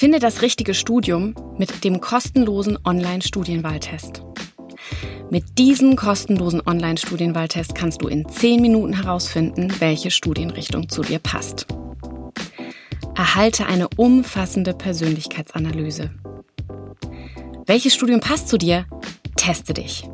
Finde 0.00 0.18
das 0.18 0.40
richtige 0.40 0.72
Studium 0.72 1.34
mit 1.58 1.84
dem 1.84 2.00
kostenlosen 2.00 2.78
Online-Studienwahltest. 2.86 4.22
Mit 5.28 5.58
diesem 5.58 5.94
kostenlosen 5.94 6.62
Online-Studienwahltest 6.66 7.74
kannst 7.74 8.00
du 8.00 8.08
in 8.08 8.26
10 8.26 8.62
Minuten 8.62 8.94
herausfinden, 8.94 9.70
welche 9.78 10.10
Studienrichtung 10.10 10.88
zu 10.88 11.02
dir 11.02 11.18
passt. 11.18 11.66
Erhalte 13.14 13.66
eine 13.66 13.90
umfassende 13.98 14.72
Persönlichkeitsanalyse. 14.72 16.10
Welches 17.66 17.92
Studium 17.92 18.20
passt 18.20 18.48
zu 18.48 18.56
dir? 18.56 18.86
Teste 19.36 19.74
dich. 19.74 20.08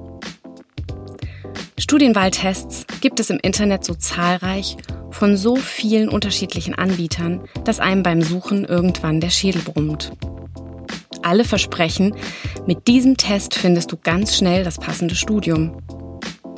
Studienwahltests 1.78 2.86
gibt 3.00 3.20
es 3.20 3.30
im 3.30 3.38
Internet 3.40 3.84
so 3.84 3.94
zahlreich 3.94 4.76
von 5.16 5.36
so 5.36 5.56
vielen 5.56 6.10
unterschiedlichen 6.10 6.74
Anbietern, 6.74 7.40
dass 7.64 7.80
einem 7.80 8.02
beim 8.02 8.20
Suchen 8.20 8.64
irgendwann 8.66 9.20
der 9.20 9.30
Schädel 9.30 9.62
brummt. 9.62 10.12
Alle 11.22 11.44
versprechen, 11.44 12.14
mit 12.66 12.86
diesem 12.86 13.16
Test 13.16 13.54
findest 13.54 13.90
du 13.90 13.96
ganz 13.96 14.36
schnell 14.36 14.62
das 14.62 14.76
passende 14.78 15.14
Studium. 15.14 15.82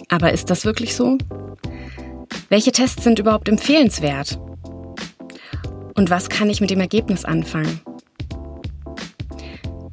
Aber 0.09 0.33
ist 0.33 0.51
das 0.51 0.65
wirklich 0.65 0.97
so? 0.97 1.16
Welche 2.49 2.73
Tests 2.73 3.05
sind 3.05 3.21
überhaupt 3.21 3.49
empfehlenswert? 3.49 4.41
Und 5.95 6.11
was 6.11 6.29
kann 6.29 6.51
ich 6.51 6.61
mit 6.61 6.71
dem 6.71 6.80
Ergebnis 6.80 7.25
anfangen? 7.25 7.80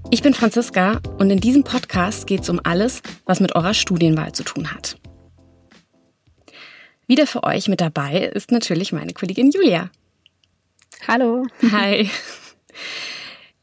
Ich 0.09 0.23
bin 0.23 0.33
Franziska 0.33 1.01
und 1.19 1.29
in 1.29 1.39
diesem 1.39 1.63
Podcast 1.63 2.25
geht 2.25 2.41
es 2.41 2.49
um 2.49 2.59
alles, 2.63 3.03
was 3.25 3.39
mit 3.39 3.55
eurer 3.55 3.73
Studienwahl 3.73 4.31
zu 4.31 4.43
tun 4.43 4.73
hat. 4.73 4.97
Wieder 7.07 7.27
für 7.27 7.43
euch 7.43 7.67
mit 7.67 7.81
dabei 7.81 8.31
ist 8.33 8.51
natürlich 8.51 8.91
meine 8.91 9.13
Kollegin 9.13 9.51
Julia. 9.51 9.91
Hallo. 11.07 11.45
Hi. 11.71 12.09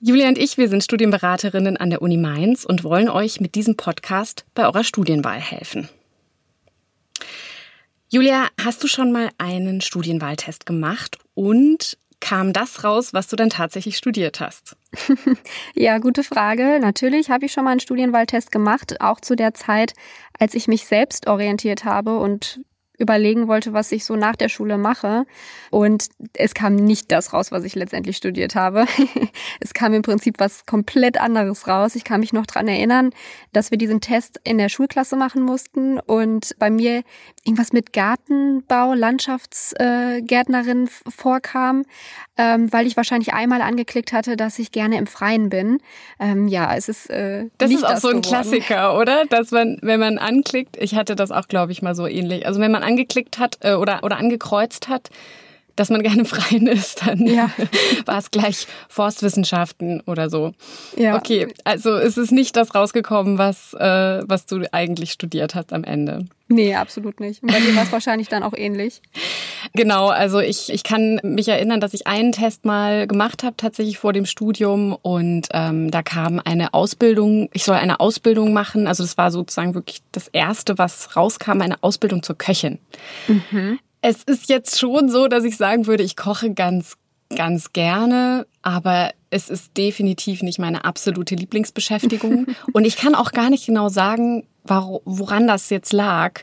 Julia 0.00 0.28
und 0.28 0.38
ich, 0.38 0.58
wir 0.58 0.68
sind 0.68 0.84
Studienberaterinnen 0.84 1.76
an 1.76 1.90
der 1.90 2.02
Uni 2.02 2.16
Mainz 2.16 2.64
und 2.64 2.84
wollen 2.84 3.08
euch 3.08 3.40
mit 3.40 3.56
diesem 3.56 3.76
Podcast 3.76 4.44
bei 4.54 4.64
eurer 4.64 4.84
Studienwahl 4.84 5.40
helfen. 5.40 5.88
Julia, 8.08 8.46
hast 8.62 8.82
du 8.84 8.86
schon 8.86 9.10
mal 9.10 9.30
einen 9.38 9.80
Studienwahltest 9.80 10.66
gemacht 10.66 11.18
und 11.34 11.96
kam 12.20 12.52
das 12.52 12.84
raus, 12.84 13.12
was 13.12 13.26
du 13.26 13.34
dann 13.34 13.50
tatsächlich 13.50 13.96
studiert 13.96 14.38
hast? 14.38 14.76
ja, 15.74 15.98
gute 15.98 16.22
Frage. 16.22 16.78
Natürlich 16.80 17.30
habe 17.30 17.46
ich 17.46 17.52
schon 17.52 17.64
mal 17.64 17.72
einen 17.72 17.80
Studienwahltest 17.80 18.52
gemacht, 18.52 19.00
auch 19.00 19.20
zu 19.20 19.34
der 19.34 19.54
Zeit, 19.54 19.94
als 20.38 20.54
ich 20.54 20.68
mich 20.68 20.86
selbst 20.86 21.26
orientiert 21.26 21.84
habe 21.84 22.18
und 22.18 22.60
überlegen 23.02 23.48
wollte, 23.48 23.72
was 23.72 23.92
ich 23.92 24.04
so 24.04 24.16
nach 24.16 24.36
der 24.36 24.48
Schule 24.48 24.78
mache. 24.78 25.26
Und 25.70 26.08
es 26.34 26.54
kam 26.54 26.76
nicht 26.76 27.12
das 27.12 27.32
raus, 27.32 27.52
was 27.52 27.64
ich 27.64 27.74
letztendlich 27.74 28.16
studiert 28.16 28.54
habe. 28.54 28.86
es 29.60 29.74
kam 29.74 29.92
im 29.92 30.02
Prinzip 30.02 30.36
was 30.38 30.64
komplett 30.66 31.20
anderes 31.20 31.68
raus. 31.68 31.94
Ich 31.94 32.04
kann 32.04 32.20
mich 32.20 32.32
noch 32.32 32.46
dran 32.46 32.68
erinnern, 32.68 33.10
dass 33.52 33.70
wir 33.70 33.78
diesen 33.78 34.00
Test 34.00 34.40
in 34.44 34.58
der 34.58 34.68
Schulklasse 34.68 35.16
machen 35.16 35.42
mussten 35.42 35.98
und 35.98 36.54
bei 36.58 36.70
mir 36.70 37.02
irgendwas 37.44 37.72
mit 37.72 37.92
Gartenbau, 37.92 38.94
Landschaftsgärtnerin 38.94 40.86
äh, 40.86 41.10
vorkam, 41.10 41.84
ähm, 42.38 42.72
weil 42.72 42.86
ich 42.86 42.96
wahrscheinlich 42.96 43.34
einmal 43.34 43.62
angeklickt 43.62 44.12
hatte, 44.12 44.36
dass 44.36 44.58
ich 44.58 44.72
gerne 44.72 44.96
im 44.96 45.06
Freien 45.06 45.48
bin. 45.48 45.78
Ähm, 46.20 46.48
ja, 46.48 46.74
es 46.74 46.88
ist 46.88 47.10
äh, 47.10 47.46
Das 47.58 47.70
ist 47.70 47.84
auch 47.84 47.90
das 47.90 48.02
so 48.02 48.08
ein 48.08 48.22
geworden. 48.22 48.42
Klassiker, 48.42 48.98
oder? 48.98 49.24
Dass 49.26 49.50
man, 49.50 49.78
wenn 49.82 50.00
man 50.00 50.18
anklickt, 50.18 50.76
ich 50.78 50.94
hatte 50.94 51.16
das 51.16 51.30
auch, 51.30 51.48
glaube 51.48 51.72
ich, 51.72 51.82
mal 51.82 51.94
so 51.94 52.06
ähnlich. 52.06 52.46
Also 52.46 52.60
wenn 52.60 52.70
man 52.72 52.82
angeklickt 52.92 53.38
hat 53.38 53.58
äh, 53.60 53.74
oder, 53.74 54.00
oder 54.02 54.18
angekreuzt 54.18 54.88
hat, 54.88 55.08
dass 55.76 55.90
man 55.90 56.02
gerne 56.02 56.24
freien 56.26 56.66
ist, 56.66 57.06
dann 57.06 57.26
Ja. 57.26 57.50
war 58.06 58.18
es 58.18 58.30
gleich 58.30 58.66
Forstwissenschaften 58.88 60.00
oder 60.06 60.30
so. 60.30 60.52
Ja. 60.96 61.16
Okay, 61.16 61.48
also 61.64 61.94
es 61.96 62.16
ist 62.16 62.32
nicht 62.32 62.56
das 62.56 62.74
rausgekommen, 62.74 63.38
was, 63.38 63.74
äh, 63.74 64.22
was 64.26 64.46
du 64.46 64.62
eigentlich 64.72 65.12
studiert 65.12 65.54
hast 65.54 65.72
am 65.72 65.84
Ende. 65.84 66.26
Nee, 66.48 66.74
absolut 66.74 67.18
nicht. 67.20 67.42
Und 67.42 67.50
bei 67.50 67.60
dir 67.60 67.74
war 67.74 67.84
es 67.84 67.92
wahrscheinlich 67.92 68.28
dann 68.28 68.42
auch 68.42 68.52
ähnlich. 68.54 69.00
Genau, 69.74 70.08
also 70.08 70.38
ich, 70.40 70.70
ich 70.70 70.82
kann 70.82 71.18
mich 71.22 71.48
erinnern, 71.48 71.80
dass 71.80 71.94
ich 71.94 72.06
einen 72.06 72.32
Test 72.32 72.66
mal 72.66 73.06
gemacht 73.06 73.42
habe, 73.42 73.56
tatsächlich 73.56 73.96
vor 73.96 74.12
dem 74.12 74.26
Studium. 74.26 74.94
Und 75.00 75.48
ähm, 75.52 75.90
da 75.90 76.02
kam 76.02 76.40
eine 76.44 76.74
Ausbildung, 76.74 77.48
ich 77.54 77.64
soll 77.64 77.76
eine 77.76 78.00
Ausbildung 78.00 78.52
machen. 78.52 78.86
Also 78.86 79.02
das 79.02 79.16
war 79.16 79.30
sozusagen 79.30 79.74
wirklich 79.74 80.02
das 80.12 80.28
Erste, 80.28 80.76
was 80.76 81.16
rauskam, 81.16 81.62
eine 81.62 81.82
Ausbildung 81.82 82.22
zur 82.22 82.36
Köchin. 82.36 82.78
Es 84.02 84.22
ist 84.24 84.48
jetzt 84.48 84.78
schon 84.78 85.08
so, 85.08 85.28
dass 85.28 85.44
ich 85.44 85.56
sagen 85.56 85.86
würde, 85.86 86.02
ich 86.02 86.16
koche 86.16 86.52
ganz, 86.52 86.96
ganz 87.34 87.72
gerne, 87.72 88.46
aber 88.60 89.12
es 89.30 89.48
ist 89.48 89.76
definitiv 89.76 90.42
nicht 90.42 90.58
meine 90.58 90.84
absolute 90.84 91.36
Lieblingsbeschäftigung. 91.36 92.46
Und 92.72 92.84
ich 92.84 92.96
kann 92.96 93.14
auch 93.14 93.32
gar 93.32 93.48
nicht 93.48 93.64
genau 93.64 93.88
sagen, 93.88 94.46
woran 94.64 95.46
das 95.46 95.70
jetzt 95.70 95.92
lag. 95.92 96.40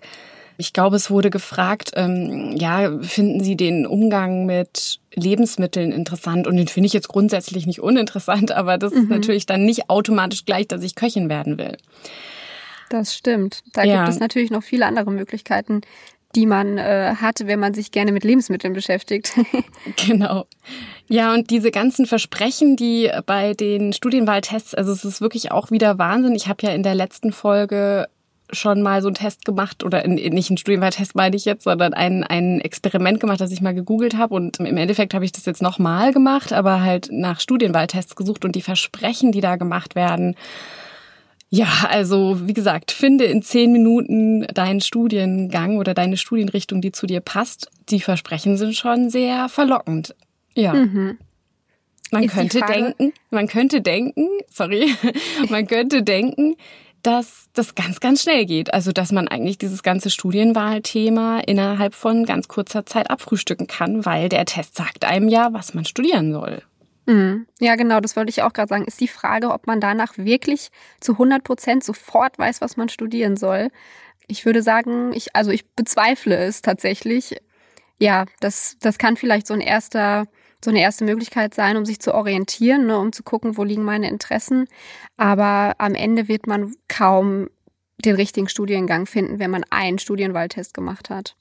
Ich 0.57 0.73
glaube, 0.73 0.95
es 0.97 1.09
wurde 1.09 1.29
gefragt, 1.29 1.91
ähm, 1.95 2.55
ja, 2.57 2.99
finden 3.01 3.41
Sie 3.41 3.55
den 3.55 3.85
Umgang 3.85 4.45
mit 4.45 4.99
Lebensmitteln 5.13 5.91
interessant? 5.93 6.47
Und 6.47 6.57
den 6.57 6.67
finde 6.67 6.87
ich 6.87 6.93
jetzt 6.93 7.07
grundsätzlich 7.07 7.65
nicht 7.65 7.79
uninteressant, 7.79 8.51
aber 8.51 8.77
das 8.77 8.91
ist 8.91 9.09
natürlich 9.09 9.45
dann 9.45 9.63
nicht 9.63 9.89
automatisch 9.89 10.43
gleich, 10.45 10.67
dass 10.67 10.83
ich 10.83 10.95
Köchin 10.95 11.29
werden 11.29 11.57
will. 11.57 11.77
Das 12.89 13.15
stimmt. 13.15 13.61
Da 13.71 13.83
Ja. 13.83 13.97
gibt 14.03 14.09
es 14.09 14.19
natürlich 14.19 14.51
noch 14.51 14.63
viele 14.63 14.85
andere 14.85 15.11
Möglichkeiten, 15.11 15.81
die 16.35 16.45
man 16.45 16.77
äh, 16.77 17.15
hat, 17.19 17.45
wenn 17.45 17.59
man 17.59 17.73
sich 17.73 17.91
gerne 17.91 18.11
mit 18.11 18.23
Lebensmitteln 18.23 18.73
beschäftigt. 18.73 19.33
Genau. 20.05 20.45
Ja, 21.07 21.33
und 21.33 21.49
diese 21.49 21.71
ganzen 21.71 22.05
Versprechen, 22.05 22.75
die 22.75 23.09
bei 23.25 23.53
den 23.53 23.93
Studienwahltests, 23.93 24.75
also 24.75 24.91
es 24.91 25.05
ist 25.05 25.21
wirklich 25.21 25.51
auch 25.51 25.71
wieder 25.71 25.97
Wahnsinn. 25.97 26.35
Ich 26.35 26.47
habe 26.47 26.65
ja 26.65 26.73
in 26.73 26.83
der 26.83 26.95
letzten 26.95 27.31
Folge 27.31 28.07
schon 28.51 28.81
mal 28.81 29.01
so 29.01 29.07
einen 29.07 29.15
Test 29.15 29.45
gemacht 29.45 29.83
oder 29.83 30.03
in, 30.03 30.15
nicht 30.15 30.49
einen 30.49 30.57
Studienwahltest 30.57 31.15
meine 31.15 31.35
ich 31.35 31.45
jetzt, 31.45 31.63
sondern 31.63 31.93
ein, 31.93 32.23
ein 32.23 32.59
Experiment 32.61 33.19
gemacht, 33.19 33.41
das 33.41 33.51
ich 33.51 33.61
mal 33.61 33.73
gegoogelt 33.73 34.17
habe 34.17 34.35
und 34.35 34.59
im 34.59 34.77
Endeffekt 34.77 35.13
habe 35.13 35.25
ich 35.25 35.31
das 35.31 35.45
jetzt 35.45 35.61
nochmal 35.61 36.13
gemacht, 36.13 36.53
aber 36.53 36.81
halt 36.81 37.09
nach 37.11 37.39
Studienwahltests 37.39 38.15
gesucht 38.15 38.45
und 38.45 38.55
die 38.55 38.61
Versprechen, 38.61 39.31
die 39.31 39.41
da 39.41 39.55
gemacht 39.55 39.95
werden, 39.95 40.35
ja, 41.49 41.87
also 41.89 42.47
wie 42.47 42.53
gesagt, 42.53 42.91
finde 42.91 43.25
in 43.25 43.41
zehn 43.41 43.71
Minuten 43.71 44.45
deinen 44.53 44.81
Studiengang 44.81 45.77
oder 45.77 45.95
deine 45.95 46.15
Studienrichtung, 46.15 46.79
die 46.79 46.91
zu 46.91 47.07
dir 47.07 47.21
passt. 47.21 47.71
Die 47.89 48.01
Versprechen 48.01 48.55
sind 48.55 48.75
schon 48.75 49.09
sehr 49.09 49.49
verlockend. 49.49 50.15
Ja. 50.53 50.73
Man 52.11 52.23
Ist 52.23 52.33
könnte 52.33 52.61
denken, 52.61 53.13
man 53.31 53.47
könnte 53.47 53.81
denken, 53.81 54.27
sorry, 54.49 54.93
man 55.49 55.65
könnte 55.65 56.03
denken, 56.03 56.55
dass 57.01 57.49
das 57.53 57.75
ganz, 57.75 57.99
ganz 57.99 58.23
schnell 58.23 58.45
geht. 58.45 58.73
Also, 58.73 58.91
dass 58.91 59.11
man 59.11 59.27
eigentlich 59.27 59.57
dieses 59.57 59.83
ganze 59.83 60.09
Studienwahlthema 60.09 61.39
innerhalb 61.39 61.95
von 61.95 62.25
ganz 62.25 62.47
kurzer 62.47 62.85
Zeit 62.85 63.09
abfrühstücken 63.09 63.67
kann, 63.67 64.05
weil 64.05 64.29
der 64.29 64.45
Test 64.45 64.75
sagt 64.75 65.05
einem 65.05 65.29
ja, 65.29 65.53
was 65.53 65.73
man 65.73 65.85
studieren 65.85 66.31
soll. 66.31 66.61
Mhm. 67.09 67.47
Ja, 67.59 67.75
genau, 67.75 67.99
das 68.01 68.15
wollte 68.15 68.29
ich 68.29 68.43
auch 68.43 68.53
gerade 68.53 68.69
sagen. 68.69 68.85
Ist 68.85 69.01
die 69.01 69.07
Frage, 69.07 69.49
ob 69.49 69.65
man 69.65 69.81
danach 69.81 70.17
wirklich 70.17 70.69
zu 70.99 71.13
100 71.13 71.43
Prozent 71.43 71.83
sofort 71.83 72.37
weiß, 72.37 72.61
was 72.61 72.77
man 72.77 72.87
studieren 72.87 73.35
soll. 73.35 73.69
Ich 74.27 74.45
würde 74.45 74.61
sagen, 74.61 75.11
ich, 75.13 75.35
also 75.35 75.49
ich 75.49 75.67
bezweifle 75.71 76.37
es 76.37 76.61
tatsächlich. 76.61 77.35
Ja, 77.97 78.25
das, 78.41 78.77
das 78.79 78.99
kann 78.99 79.17
vielleicht 79.17 79.47
so 79.47 79.55
ein 79.55 79.59
erster, 79.59 80.27
so 80.63 80.69
eine 80.69 80.81
erste 80.81 81.03
Möglichkeit 81.03 81.55
sein, 81.55 81.77
um 81.77 81.85
sich 81.85 81.99
zu 81.99 82.13
orientieren, 82.13 82.85
ne, 82.85 82.99
um 82.99 83.11
zu 83.11 83.23
gucken, 83.23 83.57
wo 83.57 83.63
liegen 83.63 83.83
meine 83.83 84.07
Interessen. 84.07 84.67
Aber 85.17 85.73
am 85.79 85.95
Ende 85.95 86.27
wird 86.27 86.45
man 86.45 86.75
kaum 86.87 87.49
den 88.05 88.15
richtigen 88.15 88.49
Studiengang 88.49 89.07
finden, 89.07 89.39
wenn 89.39 89.49
man 89.49 89.65
einen 89.71 89.97
Studienwahltest 89.97 90.75
gemacht 90.75 91.09
hat. 91.09 91.35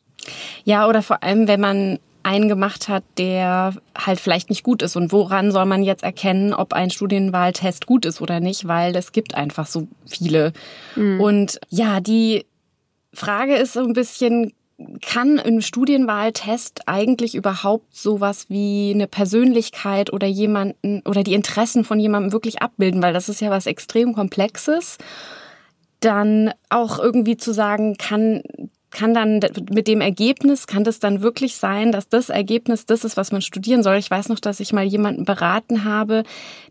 Ja, 0.64 0.88
oder 0.88 1.02
vor 1.02 1.22
allem, 1.22 1.46
wenn 1.46 1.60
man 1.60 1.98
einen 2.28 2.48
gemacht 2.48 2.88
hat, 2.88 3.04
der 3.16 3.74
halt 3.96 4.20
vielleicht 4.20 4.50
nicht 4.50 4.62
gut 4.62 4.82
ist. 4.82 4.96
Und 4.96 5.12
woran 5.12 5.50
soll 5.50 5.64
man 5.64 5.82
jetzt 5.82 6.02
erkennen, 6.02 6.52
ob 6.52 6.74
ein 6.74 6.90
Studienwahltest 6.90 7.86
gut 7.86 8.04
ist 8.04 8.20
oder 8.20 8.38
nicht? 8.38 8.68
Weil 8.68 8.94
es 8.96 9.12
gibt 9.12 9.34
einfach 9.34 9.66
so 9.66 9.88
viele. 10.06 10.52
Und 11.18 11.58
ja, 11.70 12.00
die 12.00 12.44
Frage 13.14 13.56
ist 13.56 13.72
so 13.72 13.80
ein 13.80 13.94
bisschen, 13.94 14.52
kann 15.00 15.38
ein 15.38 15.62
Studienwahltest 15.62 16.82
eigentlich 16.86 17.34
überhaupt 17.34 17.96
sowas 17.96 18.44
wie 18.50 18.92
eine 18.94 19.06
Persönlichkeit 19.06 20.12
oder 20.12 20.26
jemanden 20.26 21.00
oder 21.06 21.24
die 21.24 21.34
Interessen 21.34 21.82
von 21.82 21.98
jemandem 21.98 22.32
wirklich 22.32 22.60
abbilden? 22.60 23.02
Weil 23.02 23.14
das 23.14 23.30
ist 23.30 23.40
ja 23.40 23.50
was 23.50 23.66
extrem 23.66 24.12
Komplexes. 24.12 24.98
Dann 26.00 26.52
auch 26.68 26.98
irgendwie 26.98 27.38
zu 27.38 27.52
sagen, 27.52 27.96
kann 27.96 28.42
kann 28.90 29.12
dann 29.12 29.40
mit 29.70 29.86
dem 29.86 30.00
Ergebnis, 30.00 30.66
kann 30.66 30.82
das 30.82 30.98
dann 30.98 31.20
wirklich 31.20 31.56
sein, 31.56 31.92
dass 31.92 32.08
das 32.08 32.30
Ergebnis 32.30 32.86
das 32.86 33.04
ist, 33.04 33.16
was 33.16 33.32
man 33.32 33.42
studieren 33.42 33.82
soll? 33.82 33.96
Ich 33.96 34.10
weiß 34.10 34.28
noch, 34.30 34.40
dass 34.40 34.60
ich 34.60 34.72
mal 34.72 34.84
jemanden 34.84 35.24
beraten 35.24 35.84
habe, 35.84 36.22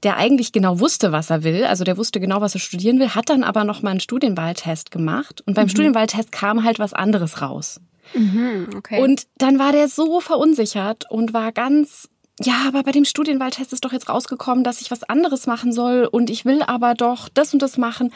der 0.04 0.18
eigentlich 0.18 0.52
genau 0.52 0.80
wusste, 0.80 1.12
was 1.12 1.30
er 1.30 1.44
will. 1.44 1.66
Also 1.66 1.84
der 1.84 1.98
wusste 1.98 2.19
genau, 2.19 2.42
was 2.42 2.56
er 2.56 2.60
studieren 2.60 3.00
will, 3.00 3.10
hat 3.10 3.30
dann 3.30 3.44
aber 3.44 3.64
noch 3.64 3.84
mal 3.84 3.92
einen 3.92 4.00
Studienwahltest 4.00 4.90
gemacht. 4.90 5.44
Und 5.46 5.54
beim 5.54 5.69
Studienwahltest 5.69 6.31
kam 6.31 6.64
halt 6.64 6.80
was 6.80 6.94
anderes 6.94 7.42
raus. 7.42 7.80
Mhm, 8.14 8.70
okay. 8.75 9.02
Und 9.02 9.28
dann 9.38 9.60
war 9.60 9.72
der 9.72 9.88
so 9.88 10.20
verunsichert 10.20 11.10
und 11.10 11.34
war 11.34 11.52
ganz 11.52 12.10
ja, 12.40 12.66
aber 12.68 12.84
bei 12.84 12.92
dem 12.92 13.04
Studienwahltest 13.04 13.74
ist 13.74 13.84
doch 13.84 13.92
jetzt 13.92 14.10
rausgekommen, 14.10 14.63
dass 14.63 14.80
ich 14.81 14.92
was 14.92 15.04
anderes 15.04 15.48
machen 15.48 15.72
soll 15.72 16.06
und 16.06 16.30
ich 16.30 16.46
will 16.46 16.62
aber 16.62 16.94
doch 16.94 17.30
das 17.30 17.52
und 17.52 17.63
das 17.63 17.78
machen. 17.78 18.13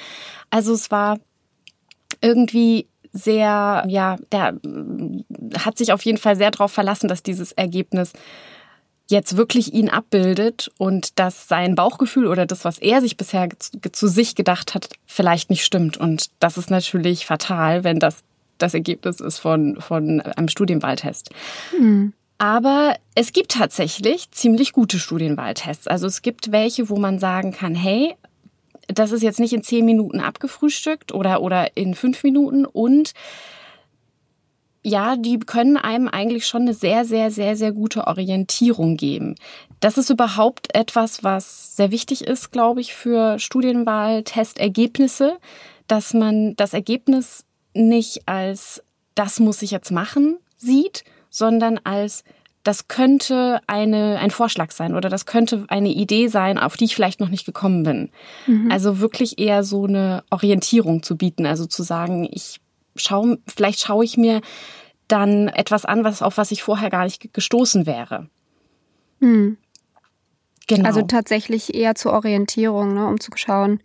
Also 0.52 0.74
es 0.74 0.92
war 0.92 1.18
irgendwie 2.22 2.88
sehr, 3.14 3.84
ja, 3.88 4.18
der 4.32 4.58
hat 5.58 5.78
sich 5.78 5.92
auf 5.94 6.04
jeden 6.04 6.18
Fall 6.18 6.36
sehr 6.36 6.52
darauf 6.52 6.72
verlassen, 6.72 7.08
dass 7.08 7.24
dieses 7.24 7.52
Ergebnis 7.52 8.14
jetzt 9.08 9.36
wirklich 9.36 9.74
ihn 9.74 9.90
abbildet 9.90 10.72
und 10.78 11.20
dass 11.20 11.48
sein 11.48 11.76
Bauchgefühl 11.76 12.28
oder 12.28 12.46
das, 12.46 12.64
was 12.64 12.80
er 12.80 13.02
sich 13.02 13.18
bisher 13.18 13.50
zu, 13.92 14.08
sich 14.08 14.36
gedacht 14.36 14.74
hat, 14.74 14.90
vielleicht 15.06 15.50
nicht 15.50 15.66
stimmt. 15.66 15.98
Und 15.98 16.30
das 16.40 16.58
ist 16.58 16.72
natürlich 16.72 17.26
fatal, 17.26 17.84
wenn 17.84 18.00
das 18.00 18.24
das 18.58 18.74
Ergebnis 18.74 19.20
ist 19.20 19.40
von, 19.40 19.82
von 19.82 20.22
einem 20.22 20.48
Studienwahltest. 20.48 21.32
Mhm. 21.78 22.14
Aber 22.38 22.96
es 23.14 23.34
gibt 23.34 23.52
tatsächlich 23.52 24.32
ziemlich 24.32 24.74
gute 24.74 24.98
Studienwahltests. 24.98 25.88
Also 25.88 26.08
es 26.08 26.22
gibt 26.22 26.52
welche, 26.52 26.90
wo 26.90 26.98
man 26.98 27.20
sagen 27.20 27.52
kann, 27.52 27.76
hey, 27.76 28.16
das 28.94 29.12
ist 29.12 29.24
jetzt 29.24 29.40
nicht 29.40 29.54
in 29.54 29.64
zehn 29.64 29.86
Minuten 29.86 30.20
abgefrühstückt 30.20 31.14
oder, 31.14 31.42
oder 31.42 31.76
in 31.76 31.96
fünf 31.96 32.24
Minuten 32.24 32.66
und 32.66 33.14
ja, 34.84 35.16
die 35.16 35.40
können 35.40 35.78
einem 35.78 36.08
eigentlich 36.08 36.48
schon 36.48 36.64
eine 36.64 36.74
sehr, 36.74 37.06
sehr, 37.06 37.30
sehr, 37.30 37.56
sehr 37.56 37.72
gute 37.72 38.08
Orientierung 38.08 38.98
geben. 38.98 39.36
Das 39.80 40.00
ist 40.00 40.10
überhaupt 40.10 40.74
etwas, 40.74 41.24
was 41.24 41.76
sehr 41.76 41.92
wichtig 41.92 42.26
ist, 42.26 42.52
glaube 42.52 42.82
ich, 42.82 42.96
für 42.96 43.38
Studienwahltestergebnisse, 43.38 45.38
dass 45.88 46.14
man 46.14 46.56
das 46.56 46.74
Ergebnis 46.74 47.46
nicht 47.74 48.28
als 48.28 48.84
das 49.16 49.40
muss 49.40 49.62
ich 49.62 49.72
jetzt 49.72 49.92
machen 49.92 50.38
sieht, 50.58 51.04
sondern 51.30 51.80
als 51.84 52.24
das 52.64 52.88
könnte 52.88 53.60
eine, 53.68 54.20
ein 54.20 54.32
Vorschlag 54.32 54.72
sein 54.72 54.96
oder 54.96 55.10
das 55.10 55.26
könnte 55.26 55.66
eine 55.68 55.90
Idee 55.90 56.28
sein, 56.28 56.58
auf 56.58 56.78
die 56.78 56.86
ich 56.86 56.96
vielleicht 56.96 57.20
noch 57.20 57.30
nicht 57.30 57.46
gekommen 57.46 57.84
bin. 57.84 58.10
Mhm. 58.46 58.72
Also 58.72 59.00
wirklich 59.00 59.40
eher 59.40 59.64
so 59.64 59.86
eine 59.86 60.24
Orientierung 60.30 61.02
zu 61.02 61.18
bieten, 61.18 61.46
also 61.46 61.66
zu 61.66 61.84
sagen, 61.84 62.28
ich 62.32 62.60
schaue, 62.96 63.40
vielleicht 63.48 63.80
schaue 63.80 64.06
ich 64.06 64.18
mir 64.18 64.42
dann 65.08 65.48
etwas 65.48 65.86
an, 65.86 66.04
was, 66.04 66.22
auf 66.22 66.38
was 66.38 66.52
ich 66.52 66.64
vorher 66.64 66.90
gar 66.90 67.06
nicht 67.06 67.34
gestoßen 67.34 67.86
wäre. 67.86 68.30
Mhm. 69.20 69.58
Genau. 70.68 70.88
Also 70.88 71.02
tatsächlich 71.02 71.74
eher 71.74 71.96
zur 71.96 72.14
Orientierung, 72.14 72.94
ne, 72.94 73.08
um 73.08 73.20
zu 73.20 73.32
schauen, 73.36 73.82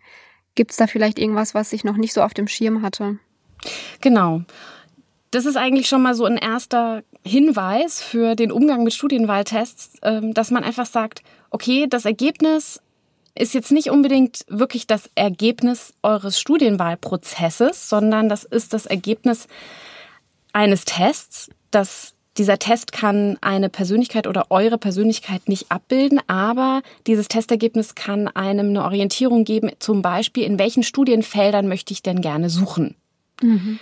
gibt 0.54 0.70
es 0.70 0.76
da 0.76 0.86
vielleicht 0.86 1.18
irgendwas, 1.18 1.54
was 1.54 1.72
ich 1.72 1.82
noch 1.82 1.96
nicht 1.96 2.12
so 2.12 2.22
auf 2.22 2.34
dem 2.34 2.46
Schirm 2.46 2.82
hatte. 2.82 3.18
Genau. 4.00 4.42
Das 5.36 5.44
ist 5.44 5.58
eigentlich 5.58 5.86
schon 5.86 6.00
mal 6.00 6.14
so 6.14 6.24
ein 6.24 6.38
erster 6.38 7.02
Hinweis 7.22 8.02
für 8.02 8.36
den 8.36 8.50
Umgang 8.50 8.84
mit 8.84 8.94
Studienwahltests, 8.94 9.98
ähm, 10.00 10.32
dass 10.32 10.50
man 10.50 10.64
einfach 10.64 10.86
sagt, 10.86 11.22
okay, 11.50 11.86
das 11.86 12.06
Ergebnis 12.06 12.80
ist 13.34 13.52
jetzt 13.52 13.70
nicht 13.70 13.90
unbedingt 13.90 14.46
wirklich 14.48 14.86
das 14.86 15.10
Ergebnis 15.14 15.92
eures 16.02 16.40
Studienwahlprozesses, 16.40 17.90
sondern 17.90 18.30
das 18.30 18.44
ist 18.44 18.72
das 18.72 18.86
Ergebnis 18.86 19.46
eines 20.54 20.86
Tests. 20.86 21.50
Das, 21.70 22.14
dieser 22.38 22.58
Test 22.58 22.92
kann 22.92 23.36
eine 23.42 23.68
Persönlichkeit 23.68 24.26
oder 24.26 24.46
eure 24.48 24.78
Persönlichkeit 24.78 25.50
nicht 25.50 25.70
abbilden, 25.70 26.18
aber 26.28 26.80
dieses 27.06 27.28
Testergebnis 27.28 27.94
kann 27.94 28.28
einem 28.28 28.70
eine 28.70 28.84
Orientierung 28.84 29.44
geben, 29.44 29.70
zum 29.80 30.00
Beispiel, 30.00 30.44
in 30.44 30.58
welchen 30.58 30.82
Studienfeldern 30.82 31.68
möchte 31.68 31.92
ich 31.92 32.02
denn 32.02 32.22
gerne 32.22 32.48
suchen. 32.48 32.94
Mhm. 33.42 33.78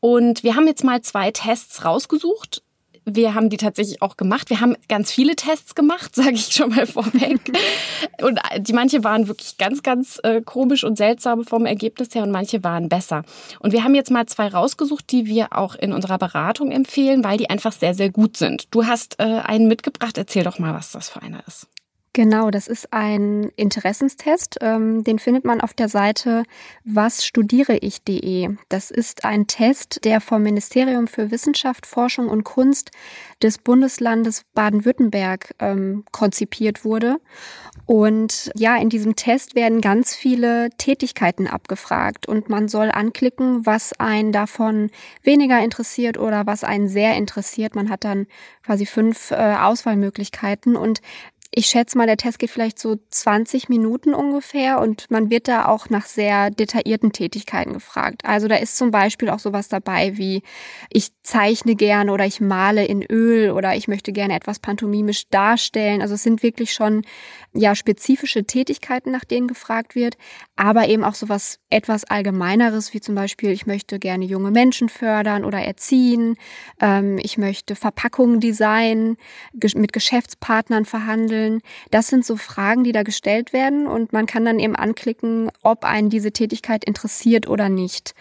Und 0.00 0.42
wir 0.42 0.54
haben 0.54 0.66
jetzt 0.66 0.84
mal 0.84 1.02
zwei 1.02 1.30
Tests 1.30 1.84
rausgesucht. 1.84 2.62
Wir 3.04 3.34
haben 3.34 3.48
die 3.48 3.56
tatsächlich 3.56 4.02
auch 4.02 4.18
gemacht. 4.18 4.50
Wir 4.50 4.60
haben 4.60 4.76
ganz 4.88 5.10
viele 5.10 5.34
Tests 5.34 5.74
gemacht, 5.74 6.14
sage 6.14 6.32
ich 6.32 6.52
schon 6.52 6.70
mal 6.70 6.86
vorweg. 6.86 7.40
und 8.22 8.38
die 8.58 8.72
manche 8.72 9.02
waren 9.02 9.28
wirklich 9.28 9.56
ganz, 9.56 9.82
ganz 9.82 10.20
äh, 10.22 10.42
komisch 10.42 10.84
und 10.84 10.96
seltsam 10.98 11.44
vom 11.44 11.64
Ergebnis 11.64 12.14
her 12.14 12.22
und 12.22 12.30
manche 12.30 12.62
waren 12.62 12.88
besser. 12.88 13.24
Und 13.60 13.72
wir 13.72 13.82
haben 13.82 13.94
jetzt 13.94 14.10
mal 14.10 14.26
zwei 14.26 14.48
rausgesucht, 14.48 15.10
die 15.10 15.26
wir 15.26 15.56
auch 15.56 15.74
in 15.74 15.92
unserer 15.92 16.18
Beratung 16.18 16.70
empfehlen, 16.70 17.24
weil 17.24 17.38
die 17.38 17.48
einfach 17.48 17.72
sehr, 17.72 17.94
sehr 17.94 18.10
gut 18.10 18.36
sind. 18.36 18.66
Du 18.74 18.86
hast 18.86 19.18
äh, 19.18 19.22
einen 19.22 19.68
mitgebracht. 19.68 20.18
Erzähl 20.18 20.44
doch 20.44 20.58
mal, 20.58 20.74
was 20.74 20.92
das 20.92 21.08
für 21.08 21.22
einer 21.22 21.46
ist. 21.46 21.66
Genau, 22.18 22.50
das 22.50 22.66
ist 22.66 22.92
ein 22.92 23.44
Interessenstest. 23.54 24.56
Ähm, 24.60 25.04
den 25.04 25.20
findet 25.20 25.44
man 25.44 25.60
auf 25.60 25.72
der 25.72 25.88
Seite 25.88 26.42
wasstudiereich.de. 26.84 28.56
Das 28.68 28.90
ist 28.90 29.24
ein 29.24 29.46
Test, 29.46 30.04
der 30.04 30.20
vom 30.20 30.42
Ministerium 30.42 31.06
für 31.06 31.30
Wissenschaft, 31.30 31.86
Forschung 31.86 32.26
und 32.28 32.42
Kunst 32.42 32.90
des 33.40 33.58
Bundeslandes 33.58 34.42
Baden-Württemberg 34.52 35.54
ähm, 35.60 36.06
konzipiert 36.10 36.84
wurde. 36.84 37.18
Und 37.86 38.50
ja, 38.56 38.76
in 38.76 38.88
diesem 38.88 39.14
Test 39.14 39.54
werden 39.54 39.80
ganz 39.80 40.16
viele 40.16 40.70
Tätigkeiten 40.76 41.46
abgefragt 41.46 42.26
und 42.26 42.48
man 42.48 42.66
soll 42.66 42.90
anklicken, 42.90 43.64
was 43.64 43.92
einen 44.00 44.32
davon 44.32 44.90
weniger 45.22 45.62
interessiert 45.62 46.18
oder 46.18 46.46
was 46.46 46.64
einen 46.64 46.88
sehr 46.88 47.14
interessiert. 47.14 47.76
Man 47.76 47.90
hat 47.90 48.02
dann 48.02 48.26
quasi 48.66 48.86
fünf 48.86 49.30
äh, 49.30 49.54
Auswahlmöglichkeiten 49.60 50.74
und 50.74 51.00
ich 51.50 51.66
schätze 51.66 51.96
mal, 51.96 52.06
der 52.06 52.18
Test 52.18 52.38
geht 52.38 52.50
vielleicht 52.50 52.78
so 52.78 52.98
20 53.08 53.70
Minuten 53.70 54.12
ungefähr 54.12 54.80
und 54.80 55.10
man 55.10 55.30
wird 55.30 55.48
da 55.48 55.66
auch 55.66 55.88
nach 55.88 56.04
sehr 56.04 56.50
detaillierten 56.50 57.10
Tätigkeiten 57.12 57.72
gefragt. 57.72 58.22
Also 58.24 58.48
da 58.48 58.56
ist 58.56 58.76
zum 58.76 58.90
Beispiel 58.90 59.30
auch 59.30 59.38
sowas 59.38 59.68
dabei 59.68 60.18
wie 60.18 60.42
ich 60.90 61.10
zeichne 61.22 61.74
gerne 61.74 62.12
oder 62.12 62.26
ich 62.26 62.42
male 62.42 62.84
in 62.84 63.02
Öl 63.02 63.50
oder 63.50 63.74
ich 63.74 63.88
möchte 63.88 64.12
gerne 64.12 64.34
etwas 64.34 64.58
pantomimisch 64.58 65.28
darstellen. 65.30 66.02
Also 66.02 66.14
es 66.14 66.22
sind 66.22 66.42
wirklich 66.42 66.74
schon 66.74 67.02
ja 67.54 67.74
spezifische 67.74 68.44
Tätigkeiten, 68.44 69.10
nach 69.10 69.24
denen 69.24 69.48
gefragt 69.48 69.94
wird, 69.94 70.18
aber 70.54 70.88
eben 70.88 71.02
auch 71.02 71.14
sowas 71.14 71.60
etwas 71.70 72.04
allgemeineres 72.04 72.92
wie 72.92 73.00
zum 73.00 73.14
Beispiel 73.14 73.50
ich 73.50 73.66
möchte 73.66 73.98
gerne 73.98 74.26
junge 74.26 74.50
Menschen 74.50 74.90
fördern 74.90 75.46
oder 75.46 75.58
erziehen, 75.58 76.36
ähm, 76.80 77.18
ich 77.22 77.38
möchte 77.38 77.74
Verpackungen 77.74 78.38
designen, 78.38 79.16
mit 79.74 79.94
Geschäftspartnern 79.94 80.84
verhandeln 80.84 81.37
handeln? 81.38 81.60
Das 81.90 82.08
sind 82.08 82.24
so 82.24 82.36
Fragen, 82.36 82.84
die 82.84 82.92
da 82.92 83.02
gestellt 83.02 83.52
werden 83.52 83.86
und 83.86 84.12
man 84.12 84.26
kann 84.26 84.44
dann 84.44 84.58
eben 84.58 84.76
anklicken, 84.76 85.50
ob 85.62 85.84
einen 85.84 86.10
diese 86.10 86.32
Tätigkeit 86.32 86.84
interessiert 86.84 87.48
oder 87.48 87.68
nicht. 87.68 88.14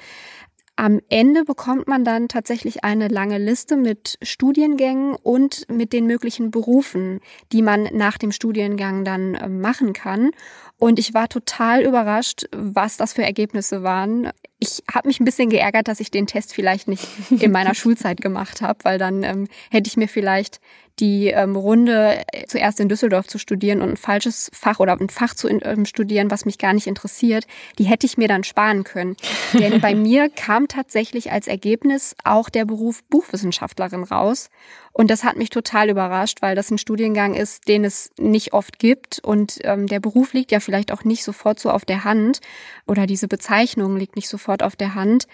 Am 0.80 1.02
Ende 1.10 1.44
bekommt 1.44 1.88
man 1.88 2.06
dann 2.06 2.28
tatsächlich 2.28 2.84
eine 2.84 3.08
lange 3.08 3.40
Liste 3.40 3.78
mit 3.78 4.19
Studiengängen 4.22 5.16
und 5.16 5.68
mit 5.72 5.92
den 5.92 6.06
möglichen 6.06 6.52
Berufen, 6.52 7.19
die 7.52 7.64
man 7.64 7.90
nach 7.94 8.19
dem 8.19 8.31
Studiengang 8.31 9.04
dann 9.04 9.33
äh, 9.33 9.50
machen 9.50 9.94
kann. 9.94 10.30
Und 10.78 11.00
ich 11.00 11.16
war 11.16 11.30
total 11.30 11.81
überrascht, 11.81 12.45
was 12.56 12.95
das 12.95 13.14
für 13.14 13.24
Ergebnisse 13.24 13.81
waren. 13.81 14.30
Ich 14.59 14.83
habe 14.94 15.07
mich 15.07 15.19
ein 15.19 15.26
bisschen 15.26 15.50
geärgert, 15.50 15.88
dass 15.88 16.00
ich 16.00 16.12
den 16.12 16.28
Test 16.28 16.54
vielleicht 16.54 16.88
nicht 16.88 17.07
in 17.31 17.52
meiner 17.52 17.74
Schulzeit 17.74 18.21
gemacht 18.21 18.62
habe, 18.62 18.78
weil 18.83 19.00
dann 19.00 19.24
ähm, 19.24 19.47
hätte 19.71 19.88
ich 19.88 19.97
mir 19.97 20.07
vielleicht 20.07 20.62
die 20.99 21.27
ähm, 21.27 21.56
Runde 21.56 22.23
äh, 22.31 22.45
zuerst 22.47 22.80
in 22.80 22.89
Düsseldorf 22.89 23.27
zu 23.27 23.37
studieren 23.37 23.81
und 23.81 23.89
ein 23.89 23.97
falsches 23.97 24.49
Fach 24.54 24.80
oder 24.80 24.99
ein 24.99 25.09
Fach 25.09 25.33
zu 25.33 25.47
ähm, 25.47 25.85
studieren, 25.85 26.31
was 26.31 26.45
mich 26.45 26.57
gar 26.57 26.73
nicht 26.73 26.87
interessiert, 26.87 27.45
die 27.77 27.83
hätte 27.83 28.06
ich 28.06 28.18
mir 28.18 28.27
dann 28.27 28.44
sparen 28.44 28.83
können. 28.83 29.16
Denn 29.54 29.80
bei 29.81 29.94
mir 29.95 30.30
kam 30.30 30.68
tatsächlich 30.68 31.31
als 31.31 31.47
Ergebnis 31.47 32.16
auch 32.23 32.49
der 32.49 32.66
Beruf 32.66 33.04
Buchwissenschaftlerin 33.04 34.04
raus. 34.04 34.49
Und 34.92 35.11
das 35.11 35.23
hat 35.23 35.37
mich 35.37 35.51
total 35.51 35.92
überrascht, 35.92 36.42
weil 36.42 36.56
das 36.56 36.71
ein 36.71 36.80
Studiengang 36.80 37.35
ist, 37.35 37.68
den 37.68 37.85
es 37.85 38.09
nicht 38.18 38.54
oft 38.54 38.80
gibt. 38.80 39.19
Und 39.19 39.59
ähm, 39.63 39.85
der 39.85 39.99
Beruf 39.99 40.33
liegt 40.33 40.51
ja 40.51 40.59
vielleicht 40.59 40.92
auch 40.92 41.04
nicht 41.04 41.23
sofort 41.23 41.59
so 41.59 41.69
auf 41.69 41.85
der 41.85 42.04
Hand 42.04 42.39
oder 42.87 43.06
diese 43.06 43.27
Bezeichnung 43.27 43.95
liegt 43.97 44.16
nicht 44.16 44.27
sofort 44.27 44.63
auf 44.63 44.75
der 44.75 44.95
Hand. 44.95 45.27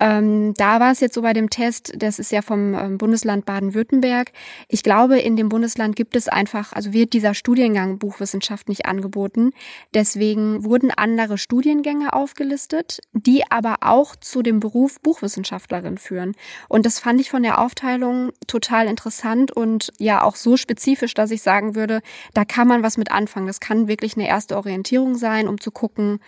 Ähm, 0.00 0.54
da 0.54 0.80
war 0.80 0.90
es 0.90 0.98
jetzt 0.98 1.14
so 1.14 1.22
bei 1.22 1.32
dem 1.32 1.50
Test, 1.50 1.92
das 1.96 2.18
ist 2.18 2.32
ja 2.32 2.42
vom 2.42 2.74
ähm, 2.74 2.98
Bundesland 2.98 3.44
Baden-Württemberg. 3.44 4.32
Ich 4.68 4.82
glaube, 4.82 5.20
in 5.20 5.36
dem 5.36 5.48
Bundesland 5.48 5.94
gibt 5.94 6.16
es 6.16 6.28
einfach, 6.28 6.72
also 6.72 6.92
wird 6.92 7.12
dieser 7.12 7.32
Studiengang 7.32 7.98
Buchwissenschaft 7.98 8.68
nicht 8.68 8.86
angeboten. 8.86 9.52
Deswegen 9.94 10.64
wurden 10.64 10.90
andere 10.90 11.38
Studiengänge 11.38 12.12
aufgelistet, 12.12 12.98
die 13.12 13.44
aber 13.50 13.76
auch 13.82 14.16
zu 14.16 14.42
dem 14.42 14.58
Beruf 14.58 15.00
Buchwissenschaftlerin 15.00 15.96
führen. 15.96 16.34
Und 16.68 16.86
das 16.86 16.98
fand 16.98 17.20
ich 17.20 17.30
von 17.30 17.44
der 17.44 17.60
Aufteilung 17.60 18.32
total 18.48 18.88
interessant 18.88 19.52
und 19.52 19.92
ja 19.98 20.22
auch 20.22 20.34
so 20.34 20.56
spezifisch, 20.56 21.14
dass 21.14 21.30
ich 21.30 21.42
sagen 21.42 21.76
würde, 21.76 22.00
da 22.32 22.44
kann 22.44 22.66
man 22.66 22.82
was 22.82 22.96
mit 22.96 23.12
anfangen. 23.12 23.46
Das 23.46 23.60
kann 23.60 23.86
wirklich 23.86 24.16
eine 24.16 24.26
erste 24.26 24.56
Orientierung 24.56 25.14
sein, 25.14 25.46
um 25.46 25.60
zu 25.60 25.70
gucken, 25.70 26.18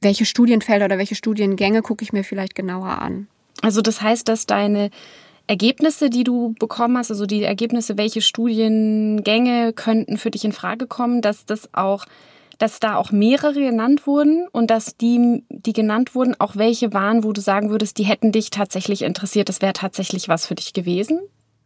welche 0.00 0.24
Studienfelder 0.24 0.86
oder 0.86 0.98
welche 0.98 1.14
Studiengänge 1.14 1.82
gucke 1.82 2.02
ich 2.02 2.12
mir 2.12 2.24
vielleicht 2.24 2.54
genauer 2.54 3.00
an. 3.00 3.28
Also 3.62 3.82
das 3.82 4.00
heißt, 4.00 4.28
dass 4.28 4.46
deine 4.46 4.90
Ergebnisse, 5.46 6.10
die 6.10 6.24
du 6.24 6.54
bekommen 6.58 6.96
hast, 6.96 7.10
also 7.10 7.26
die 7.26 7.42
Ergebnisse, 7.42 7.98
welche 7.98 8.20
Studiengänge 8.20 9.72
könnten 9.72 10.16
für 10.16 10.30
dich 10.30 10.44
in 10.44 10.52
Frage 10.52 10.86
kommen, 10.86 11.22
dass 11.22 11.44
das 11.44 11.74
auch, 11.74 12.06
dass 12.58 12.78
da 12.78 12.96
auch 12.96 13.10
mehrere 13.10 13.54
genannt 13.54 14.06
wurden 14.06 14.46
und 14.52 14.70
dass 14.70 14.96
die, 14.96 15.42
die 15.48 15.72
genannt 15.72 16.14
wurden, 16.14 16.38
auch 16.38 16.56
welche 16.56 16.92
waren, 16.92 17.24
wo 17.24 17.32
du 17.32 17.40
sagen 17.40 17.70
würdest, 17.70 17.98
die 17.98 18.04
hätten 18.04 18.32
dich 18.32 18.50
tatsächlich 18.50 19.02
interessiert, 19.02 19.48
das 19.48 19.60
wäre 19.60 19.72
tatsächlich 19.72 20.28
was 20.28 20.46
für 20.46 20.54
dich 20.54 20.72
gewesen? 20.72 21.20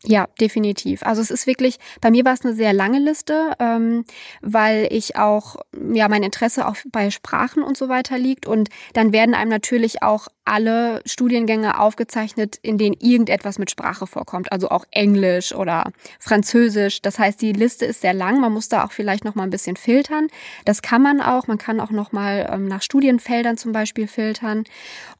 Ja, 0.06 0.28
definitiv. 0.38 1.02
Also 1.02 1.22
es 1.22 1.30
ist 1.30 1.46
wirklich, 1.46 1.78
bei 2.02 2.10
mir 2.10 2.24
war 2.26 2.34
es 2.34 2.44
eine 2.44 2.54
sehr 2.54 2.74
lange 2.74 2.98
Liste, 2.98 3.52
ähm, 3.58 4.04
weil 4.42 4.86
ich 4.90 5.16
auch, 5.16 5.56
ja, 5.92 6.08
mein 6.08 6.22
Interesse 6.22 6.68
auch 6.68 6.76
bei 6.92 7.10
Sprachen 7.10 7.62
und 7.62 7.76
so 7.78 7.88
weiter 7.88 8.18
liegt. 8.18 8.46
Und 8.46 8.68
dann 8.92 9.12
werden 9.12 9.34
einem 9.34 9.50
natürlich 9.50 10.02
auch 10.02 10.28
alle 10.44 11.00
Studiengänge 11.06 11.80
aufgezeichnet, 11.80 12.58
in 12.62 12.76
denen 12.76 12.96
irgendetwas 12.98 13.58
mit 13.58 13.70
Sprache 13.70 14.06
vorkommt. 14.06 14.52
Also 14.52 14.68
auch 14.68 14.84
Englisch 14.90 15.54
oder 15.54 15.90
Französisch. 16.20 17.00
Das 17.00 17.18
heißt, 17.18 17.40
die 17.40 17.52
Liste 17.52 17.86
ist 17.86 18.02
sehr 18.02 18.14
lang. 18.14 18.40
Man 18.40 18.52
muss 18.52 18.68
da 18.68 18.84
auch 18.84 18.92
vielleicht 18.92 19.24
noch 19.24 19.34
mal 19.34 19.44
ein 19.44 19.50
bisschen 19.50 19.76
filtern. 19.76 20.28
Das 20.64 20.82
kann 20.82 21.02
man 21.02 21.20
auch. 21.20 21.46
Man 21.46 21.58
kann 21.58 21.80
auch 21.80 21.90
noch 21.90 22.12
mal 22.12 22.48
ähm, 22.52 22.66
nach 22.66 22.82
Studienfeldern 22.82 23.56
zum 23.56 23.72
Beispiel 23.72 24.06
filtern. 24.06 24.64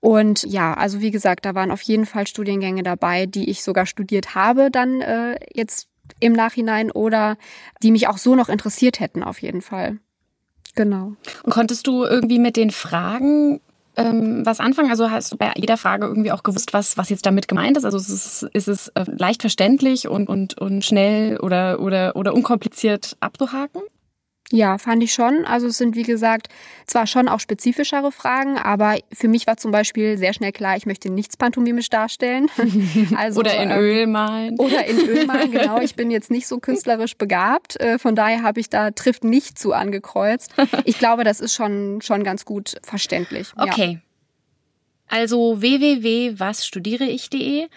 Und 0.00 0.42
ja, 0.44 0.74
also 0.74 1.00
wie 1.00 1.10
gesagt, 1.10 1.46
da 1.46 1.54
waren 1.54 1.70
auf 1.70 1.82
jeden 1.82 2.06
Fall 2.06 2.26
Studiengänge 2.26 2.82
dabei, 2.82 3.26
die 3.26 3.48
ich 3.48 3.62
sogar 3.62 3.86
studiert 3.86 4.34
habe 4.34 4.70
dann 4.70 5.00
äh, 5.00 5.38
jetzt 5.52 5.88
im 6.20 6.32
Nachhinein 6.32 6.90
oder 6.90 7.36
die 7.82 7.90
mich 7.90 8.08
auch 8.08 8.18
so 8.18 8.34
noch 8.34 8.48
interessiert 8.48 9.00
hätten 9.00 9.22
auf 9.22 9.40
jeden 9.40 9.62
Fall. 9.62 9.98
Genau. 10.74 11.12
Und 11.44 11.50
konntest 11.50 11.86
du 11.86 12.04
irgendwie 12.04 12.38
mit 12.38 12.56
den 12.56 12.70
Fragen 12.70 13.60
ähm, 13.96 14.44
was 14.44 14.60
anfangen? 14.60 14.90
Also 14.90 15.10
hast 15.10 15.32
du 15.32 15.36
bei 15.36 15.52
jeder 15.56 15.76
Frage 15.76 16.06
irgendwie 16.06 16.32
auch 16.32 16.42
gewusst, 16.42 16.72
was, 16.72 16.96
was 16.96 17.10
jetzt 17.10 17.26
damit 17.26 17.48
gemeint 17.48 17.76
ist? 17.76 17.84
Also 17.84 17.96
ist 17.98 18.08
es, 18.08 18.42
ist 18.52 18.68
es 18.68 18.88
äh, 18.88 19.04
leicht 19.06 19.42
verständlich 19.42 20.08
und, 20.08 20.28
und, 20.28 20.58
und 20.58 20.84
schnell 20.84 21.38
oder, 21.38 21.80
oder, 21.80 22.16
oder 22.16 22.34
unkompliziert 22.34 23.16
abzuhaken? 23.20 23.82
Ja, 24.52 24.78
fand 24.78 25.02
ich 25.02 25.14
schon. 25.14 25.46
Also 25.46 25.68
es 25.68 25.78
sind, 25.78 25.96
wie 25.96 26.02
gesagt, 26.02 26.48
zwar 26.86 27.06
schon 27.06 27.28
auch 27.28 27.40
spezifischere 27.40 28.12
Fragen, 28.12 28.58
aber 28.58 28.98
für 29.10 29.26
mich 29.26 29.46
war 29.46 29.56
zum 29.56 29.70
Beispiel 29.70 30.18
sehr 30.18 30.34
schnell 30.34 30.52
klar, 30.52 30.76
ich 30.76 30.84
möchte 30.84 31.08
nichts 31.10 31.36
pantomimisch 31.36 31.90
darstellen. 31.90 32.48
Also, 33.16 33.40
oder 33.40 33.56
in 33.56 33.70
ähm, 33.70 33.78
Öl 33.78 34.06
malen. 34.06 34.58
Oder 34.58 34.84
in 34.86 34.98
Öl 34.98 35.26
malen, 35.26 35.50
genau. 35.52 35.80
Ich 35.80 35.94
bin 35.94 36.10
jetzt 36.10 36.30
nicht 36.30 36.46
so 36.46 36.58
künstlerisch 36.58 37.16
begabt. 37.16 37.80
Äh, 37.80 37.98
von 37.98 38.14
daher 38.14 38.42
habe 38.42 38.60
ich 38.60 38.68
da 38.68 38.90
trifft 38.90 39.24
nicht 39.24 39.58
zu 39.58 39.72
angekreuzt. 39.72 40.52
Ich 40.84 40.98
glaube, 40.98 41.24
das 41.24 41.40
ist 41.40 41.54
schon, 41.54 42.02
schon 42.02 42.24
ganz 42.24 42.44
gut 42.44 42.74
verständlich. 42.82 43.54
Okay. 43.56 43.92
Ja. 43.92 43.98
Also 45.08 45.60
www.wasstudiereich.de 45.60 47.68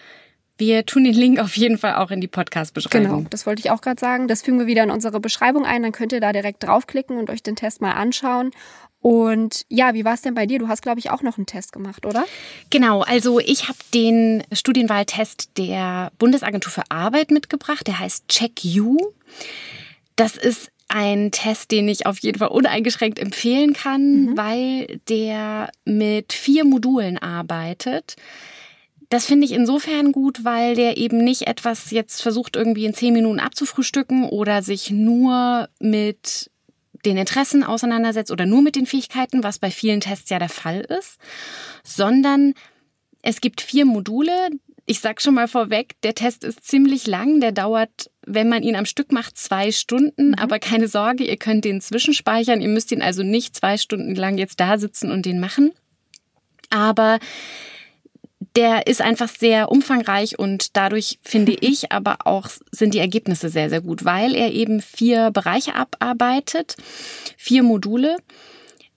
wir 0.58 0.84
tun 0.84 1.04
den 1.04 1.14
Link 1.14 1.38
auf 1.38 1.56
jeden 1.56 1.78
Fall 1.78 1.94
auch 1.94 2.10
in 2.10 2.20
die 2.20 2.28
Podcast-Beschreibung. 2.28 3.18
Genau, 3.18 3.26
das 3.30 3.46
wollte 3.46 3.60
ich 3.60 3.70
auch 3.70 3.80
gerade 3.80 4.00
sagen. 4.00 4.28
Das 4.28 4.42
fügen 4.42 4.58
wir 4.58 4.66
wieder 4.66 4.82
in 4.82 4.90
unsere 4.90 5.20
Beschreibung 5.20 5.64
ein. 5.64 5.82
Dann 5.82 5.92
könnt 5.92 6.12
ihr 6.12 6.20
da 6.20 6.32
direkt 6.32 6.64
draufklicken 6.64 7.16
und 7.16 7.30
euch 7.30 7.42
den 7.42 7.56
Test 7.56 7.80
mal 7.80 7.92
anschauen. 7.92 8.50
Und 9.00 9.64
ja, 9.68 9.94
wie 9.94 10.04
war 10.04 10.14
es 10.14 10.22
denn 10.22 10.34
bei 10.34 10.46
dir? 10.46 10.58
Du 10.58 10.68
hast, 10.68 10.82
glaube 10.82 10.98
ich, 10.98 11.10
auch 11.10 11.22
noch 11.22 11.38
einen 11.38 11.46
Test 11.46 11.72
gemacht, 11.72 12.04
oder? 12.04 12.24
Genau, 12.70 13.02
also 13.02 13.38
ich 13.38 13.68
habe 13.68 13.78
den 13.94 14.42
Studienwahltest 14.52 15.56
der 15.56 16.10
Bundesagentur 16.18 16.72
für 16.72 16.90
Arbeit 16.90 17.30
mitgebracht. 17.30 17.86
Der 17.86 18.00
heißt 18.00 18.26
Check 18.28 18.64
You. 18.64 18.96
Das 20.16 20.36
ist 20.36 20.72
ein 20.88 21.30
Test, 21.30 21.70
den 21.70 21.88
ich 21.88 22.06
auf 22.06 22.18
jeden 22.18 22.38
Fall 22.38 22.48
uneingeschränkt 22.48 23.20
empfehlen 23.20 23.74
kann, 23.74 24.24
mhm. 24.24 24.36
weil 24.36 25.00
der 25.08 25.70
mit 25.84 26.32
vier 26.32 26.64
Modulen 26.64 27.18
arbeitet. 27.18 28.16
Das 29.08 29.24
finde 29.24 29.46
ich 29.46 29.52
insofern 29.52 30.12
gut, 30.12 30.44
weil 30.44 30.74
der 30.74 30.98
eben 30.98 31.24
nicht 31.24 31.46
etwas 31.46 31.90
jetzt 31.90 32.20
versucht, 32.20 32.56
irgendwie 32.56 32.84
in 32.84 32.92
zehn 32.92 33.14
Minuten 33.14 33.40
abzufrühstücken 33.40 34.24
oder 34.24 34.62
sich 34.62 34.90
nur 34.90 35.68
mit 35.80 36.50
den 37.04 37.16
Interessen 37.16 37.64
auseinandersetzt 37.64 38.30
oder 38.30 38.44
nur 38.44 38.60
mit 38.60 38.76
den 38.76 38.86
Fähigkeiten, 38.86 39.42
was 39.42 39.58
bei 39.58 39.70
vielen 39.70 40.00
Tests 40.00 40.30
ja 40.30 40.38
der 40.38 40.48
Fall 40.48 40.80
ist, 40.80 41.18
sondern 41.84 42.54
es 43.22 43.40
gibt 43.40 43.60
vier 43.60 43.84
Module. 43.84 44.32
Ich 44.84 45.00
sag 45.00 45.20
schon 45.20 45.34
mal 45.34 45.48
vorweg, 45.48 46.00
der 46.02 46.14
Test 46.14 46.44
ist 46.44 46.64
ziemlich 46.64 47.06
lang. 47.06 47.40
Der 47.40 47.52
dauert, 47.52 48.10
wenn 48.26 48.48
man 48.48 48.62
ihn 48.62 48.76
am 48.76 48.86
Stück 48.86 49.12
macht, 49.12 49.36
zwei 49.36 49.70
Stunden. 49.70 50.28
Mhm. 50.28 50.34
Aber 50.34 50.58
keine 50.58 50.88
Sorge, 50.88 51.24
ihr 51.24 51.36
könnt 51.36 51.64
den 51.64 51.80
zwischenspeichern. 51.80 52.60
Ihr 52.60 52.68
müsst 52.68 52.90
ihn 52.92 53.02
also 53.02 53.22
nicht 53.22 53.54
zwei 53.54 53.76
Stunden 53.76 54.14
lang 54.14 54.38
jetzt 54.38 54.60
da 54.60 54.78
sitzen 54.78 55.10
und 55.10 55.26
den 55.26 55.40
machen. 55.40 55.72
Aber 56.70 57.18
der 58.56 58.86
ist 58.86 59.00
einfach 59.00 59.28
sehr 59.28 59.70
umfangreich 59.70 60.38
und 60.38 60.76
dadurch 60.76 61.18
finde 61.22 61.56
ich 61.60 61.92
aber 61.92 62.18
auch 62.24 62.48
sind 62.70 62.94
die 62.94 62.98
Ergebnisse 62.98 63.48
sehr, 63.48 63.70
sehr 63.70 63.80
gut, 63.80 64.04
weil 64.04 64.34
er 64.34 64.52
eben 64.52 64.80
vier 64.80 65.30
Bereiche 65.30 65.74
abarbeitet, 65.74 66.76
vier 67.36 67.62
Module. 67.62 68.16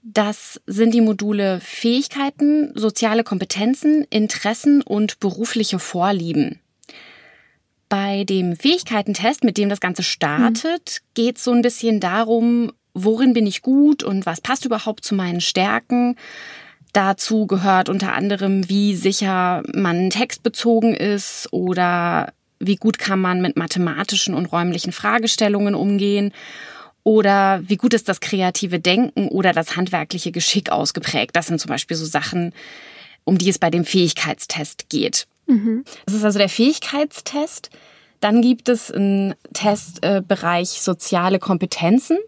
Das 0.04 0.60
sind 0.66 0.94
die 0.94 1.02
Module 1.02 1.60
Fähigkeiten, 1.60 2.72
soziale 2.76 3.24
Kompetenzen, 3.24 4.04
Interessen 4.10 4.82
und 4.82 5.20
berufliche 5.20 5.78
Vorlieben. 5.78 6.60
Bei 7.88 8.24
dem 8.24 8.56
Fähigkeitentest, 8.56 9.44
mit 9.44 9.58
dem 9.58 9.70
das 9.70 9.80
Ganze 9.80 10.02
startet, 10.02 11.02
mhm. 11.02 11.14
geht 11.14 11.38
es 11.38 11.44
so 11.44 11.52
ein 11.52 11.62
bisschen 11.62 12.00
darum, 12.00 12.72
worin 12.94 13.34
bin 13.34 13.46
ich 13.46 13.62
gut 13.62 14.04
und 14.04 14.26
was 14.26 14.42
passt 14.42 14.66
überhaupt 14.66 15.04
zu 15.04 15.14
meinen 15.14 15.42
Stärken. 15.42 16.16
Dazu 16.94 17.48
gehört 17.48 17.88
unter 17.90 18.14
anderem, 18.14 18.68
wie 18.70 18.96
sicher 18.96 19.64
man 19.74 20.10
textbezogen 20.10 20.94
ist 20.94 21.48
oder 21.52 22.34
wie 22.60 22.76
gut 22.76 23.00
kann 23.00 23.20
man 23.20 23.42
mit 23.42 23.58
mathematischen 23.58 24.36
und 24.36 24.48
räumlichen 24.48 24.92
Fragestellungen 24.92 25.74
umgehen 25.74 26.34
oder 27.04 27.62
wie 27.68 27.78
gut 27.78 27.94
ist 27.94 28.10
das 28.10 28.20
kreative 28.20 28.80
Denken 28.80 29.28
oder 29.30 29.54
das 29.54 29.76
handwerkliche 29.76 30.32
Geschick 30.32 30.72
ausgeprägt. 30.72 31.36
Das 31.36 31.48
sind 31.48 31.60
zum 31.60 31.70
Beispiel 31.70 31.98
so 31.98 32.06
Sachen, 32.06 32.54
um 33.24 33.38
die 33.38 33.50
es 33.50 33.58
bei 33.58 33.70
dem 33.70 33.86
Fähigkeitstest 33.86 34.90
geht. 34.90 35.28
Mhm. 35.48 35.84
Das 36.06 36.16
ist 36.16 36.24
also 36.24 36.40
der 36.40 36.50
Fähigkeitstest. 36.50 37.70
Dann 38.20 38.42
gibt 38.42 38.70
es 38.70 38.92
einen 38.92 39.34
Testbereich 39.54 40.78
äh, 40.78 40.82
soziale 40.82 41.40
Kompetenzen 41.40 42.20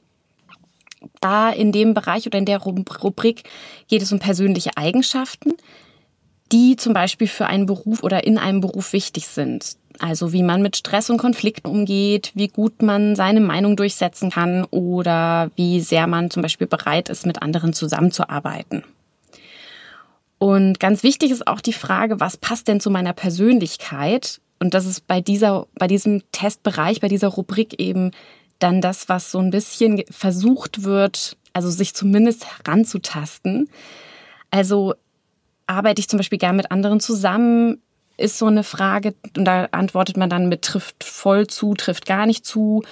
da 1.22 1.50
in 1.50 1.72
dem 1.72 1.94
Bereich 1.94 2.26
oder 2.28 2.38
in 2.38 2.46
der 2.46 2.60
Rubrik 2.60 3.44
geht 3.88 4.02
es 4.02 4.12
um 4.12 4.20
persönliche 4.20 4.78
Eigenschaften, 4.78 5.54
die 6.52 6.76
zum 6.76 6.94
Beispiel 6.94 7.28
für 7.28 7.48
einen 7.48 7.66
Beruf 7.66 8.04
oder 8.04 8.26
in 8.26 8.38
einem 8.38 8.62
Beruf 8.62 8.94
wichtig 8.94 9.28
sind. 9.28 9.78
Also 10.00 10.34
wie 10.34 10.44
man 10.44 10.62
mit 10.62 10.76
Stress 10.76 11.10
und 11.10 11.18
Konflikten 11.18 11.68
umgeht, 11.68 12.32
wie 12.34 12.48
gut 12.48 12.82
man 12.82 13.16
seine 13.16 13.42
Meinung 13.42 13.76
durchsetzen 13.76 14.32
kann 14.32 14.66
oder 14.66 15.52
wie 15.56 15.82
sehr 15.82 16.08
man 16.08 16.32
zum 16.32 16.42
Beispiel 16.42 16.68
bereit 16.68 17.10
ist, 17.10 17.26
mit 17.26 17.42
anderen 17.42 17.74
zusammenzuarbeiten. 17.74 18.84
Und 20.40 20.80
ganz 20.80 21.04
wichtig 21.04 21.32
ist 21.32 21.48
auch 21.48 21.62
die 21.62 21.74
Frage, 21.74 22.20
was 22.20 22.38
passt 22.38 22.68
denn 22.68 22.80
zu 22.80 22.90
meiner 22.90 23.14
Persönlichkeit? 23.14 24.42
Und 24.60 24.74
das 24.74 24.86
ist 24.86 25.08
bei 25.08 25.22
dieser, 25.22 25.68
bei 25.76 25.88
diesem 25.88 26.22
Testbereich, 26.32 27.00
bei 27.00 27.08
dieser 27.08 27.30
Rubrik 27.30 27.80
eben 27.80 28.12
dann 28.60 28.82
das, 28.82 29.10
was 29.10 29.32
so 29.32 29.40
ein 29.40 29.52
bisschen 29.52 30.04
versucht 30.10 30.84
wird, 30.84 31.38
also 31.54 31.70
sich 31.70 31.94
zumindest 31.94 32.46
heranzutasten. 32.46 33.70
Also 34.52 34.96
arbeite 35.68 36.00
ich 36.00 36.10
zum 36.10 36.18
Beispiel 36.18 36.40
gern 36.40 36.56
mit 36.56 36.72
anderen 36.72 37.00
zusammen, 37.00 37.82
ist 38.18 38.38
so 38.38 38.46
eine 38.46 38.64
Frage 38.64 39.16
und 39.36 39.46
da 39.46 39.68
antwortet 39.72 40.18
man 40.18 40.30
dann 40.30 40.50
mit 40.50 40.62
trifft 40.62 41.04
voll 41.04 41.48
zu, 41.48 41.74
trifft 41.74 42.06
gar 42.06 42.26
nicht 42.26 42.46
zu. 42.46 42.84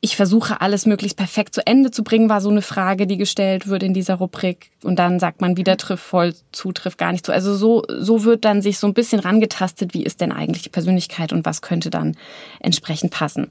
Ich 0.00 0.14
versuche 0.14 0.60
alles 0.60 0.86
möglichst 0.86 1.16
perfekt 1.16 1.56
zu 1.56 1.66
Ende 1.66 1.90
zu 1.90 2.04
bringen, 2.04 2.28
war 2.28 2.40
so 2.40 2.50
eine 2.50 2.62
Frage, 2.62 3.08
die 3.08 3.16
gestellt 3.16 3.66
wird 3.66 3.82
in 3.82 3.94
dieser 3.94 4.14
Rubrik. 4.14 4.70
Und 4.84 5.00
dann 5.00 5.18
sagt 5.18 5.40
man 5.40 5.56
wieder 5.56 5.76
trifft 5.76 6.04
voll 6.04 6.34
zu, 6.52 6.70
trifft 6.70 6.98
gar 6.98 7.10
nicht 7.10 7.26
zu. 7.26 7.32
Also 7.32 7.56
so, 7.56 7.82
so 7.88 8.22
wird 8.22 8.44
dann 8.44 8.62
sich 8.62 8.78
so 8.78 8.86
ein 8.86 8.94
bisschen 8.94 9.18
rangetastet, 9.18 9.94
wie 9.94 10.04
ist 10.04 10.20
denn 10.20 10.30
eigentlich 10.30 10.62
die 10.62 10.68
Persönlichkeit 10.68 11.32
und 11.32 11.44
was 11.44 11.62
könnte 11.62 11.90
dann 11.90 12.16
entsprechend 12.60 13.10
passen. 13.10 13.50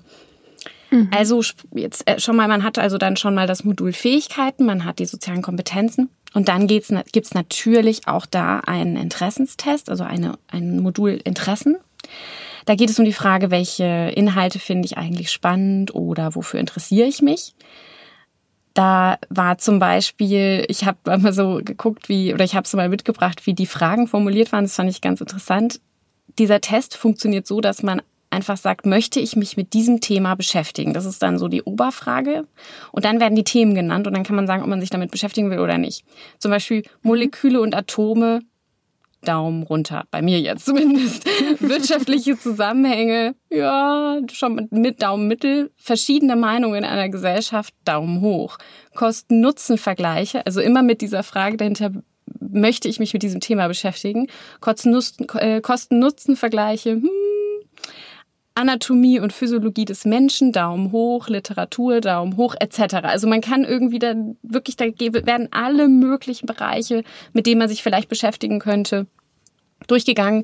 Mhm. 0.90 1.10
Also 1.16 1.42
jetzt 1.74 2.08
äh, 2.08 2.20
schon 2.20 2.36
mal, 2.36 2.48
man 2.48 2.64
hat 2.64 2.78
also 2.80 2.98
dann 2.98 3.18
schon 3.18 3.36
mal 3.36 3.48
das 3.48 3.64
Modul 3.64 3.94
Fähigkeiten, 3.94 4.66
man 4.66 4.86
hat 4.86 5.00
die 5.00 5.06
sozialen 5.06 5.42
Kompetenzen 5.42 6.10
und 6.34 6.48
dann 6.50 6.68
gibt 6.68 6.92
es 6.92 7.34
natürlich 7.34 8.08
auch 8.08 8.26
da 8.26 8.60
einen 8.60 8.96
Interessenstest, 8.96 9.90
also 9.90 10.04
eine, 10.04 10.38
ein 10.50 10.80
Modul 10.80 11.20
Interessen. 11.24 11.78
Da 12.66 12.76
geht 12.76 12.90
es 12.90 13.00
um 13.00 13.06
die 13.06 13.14
Frage, 13.14 13.50
welche 13.50 14.12
Inhalte 14.16 14.60
finde 14.60 14.86
ich 14.86 14.98
eigentlich 14.98 15.32
spannend 15.32 15.96
oder 15.96 16.36
wofür 16.36 16.60
interessiere 16.60 17.08
ich 17.08 17.22
mich. 17.22 17.56
Da 18.74 19.18
war 19.30 19.58
zum 19.58 19.80
Beispiel, 19.80 20.66
ich 20.68 20.86
habe 20.86 21.18
mal 21.18 21.34
so 21.34 21.62
geguckt, 21.64 22.10
wie, 22.10 22.34
oder 22.34 22.44
ich 22.44 22.56
habe 22.56 22.66
es 22.66 22.74
mal 22.74 22.90
mitgebracht, 22.90 23.48
wie 23.48 23.54
die 23.54 23.66
Fragen 23.66 24.08
formuliert 24.08 24.52
waren. 24.52 24.66
Das 24.66 24.76
fand 24.76 24.90
ich 24.90 25.02
ganz 25.02 25.22
interessant. 25.22 25.80
Dieser 26.38 26.62
Test 26.62 26.96
funktioniert 26.96 27.48
so, 27.48 27.62
dass 27.62 27.82
man 27.82 28.02
einfach 28.30 28.58
sagt, 28.58 28.86
möchte 28.86 29.20
ich 29.20 29.36
mich 29.36 29.58
mit 29.58 29.74
diesem 29.74 30.02
Thema 30.02 30.36
beschäftigen? 30.36 30.94
Das 30.94 31.06
ist 31.06 31.24
dann 31.24 31.40
so 31.40 31.48
die 31.48 31.64
Oberfrage. 31.64 32.48
Und 32.92 33.06
dann 33.06 33.20
werden 33.20 33.36
die 33.36 33.44
Themen 33.44 33.74
genannt 33.74 34.08
und 34.08 34.14
dann 34.14 34.24
kann 34.24 34.36
man 34.36 34.48
sagen, 34.48 34.64
ob 34.64 34.70
man 34.70 34.82
sich 34.82 34.90
damit 34.90 35.12
beschäftigen 35.12 35.50
will 35.50 35.60
oder 35.60 35.78
nicht. 35.78 36.04
Zum 36.40 36.52
Beispiel 36.52 36.84
Moleküle 37.02 37.62
und 37.62 37.76
Atome, 37.76 38.42
Daumen 39.22 39.64
runter, 39.64 40.06
bei 40.12 40.22
mir 40.22 40.40
jetzt 40.40 40.66
zumindest. 40.66 41.26
Wirtschaftliche 41.60 42.38
Zusammenhänge, 42.38 43.36
ja, 43.50 44.20
schon 44.32 44.68
mit 44.72 45.02
Daumen 45.02 45.28
mittel. 45.28 45.72
Verschiedene 45.76 46.36
Meinungen 46.36 46.76
in 46.76 46.86
einer 46.86 47.10
Gesellschaft, 47.10 47.74
Daumen 47.84 48.22
hoch. 48.22 48.60
Kosten-Nutzen-Vergleiche, 48.96 50.46
also 50.46 50.62
immer 50.62 50.84
mit 50.84 51.02
dieser 51.02 51.24
Frage 51.24 51.58
dahinter, 51.58 51.92
möchte 52.40 52.88
ich 52.88 53.00
mich 53.00 53.14
mit 53.14 53.24
diesem 53.24 53.42
Thema 53.42 53.68
beschäftigen? 53.68 54.28
Kosten-Nutzen-Vergleiche, 54.62 56.92
hm, 56.92 57.10
Anatomie 58.58 59.20
und 59.20 59.34
Physiologie 59.34 59.86
des 59.86 60.04
Menschen, 60.04 60.52
Daumen 60.52 60.92
hoch, 60.92 61.28
Literatur, 61.28 62.02
Daumen 62.02 62.38
hoch, 62.38 62.56
etc. 62.60 62.96
Also 63.04 63.28
man 63.28 63.42
kann 63.42 63.64
irgendwie 63.64 64.00
da 64.00 64.16
wirklich, 64.42 64.78
da 64.78 64.86
werden 64.86 65.50
alle 65.52 65.88
möglichen 65.88 66.48
Bereiche, 66.48 67.04
mit 67.34 67.46
denen 67.46 67.60
man 67.60 67.70
sich 67.70 67.84
vielleicht 67.84 68.10
beschäftigen 68.10 68.60
könnte, 68.60 69.06
durchgegangen 69.88 70.44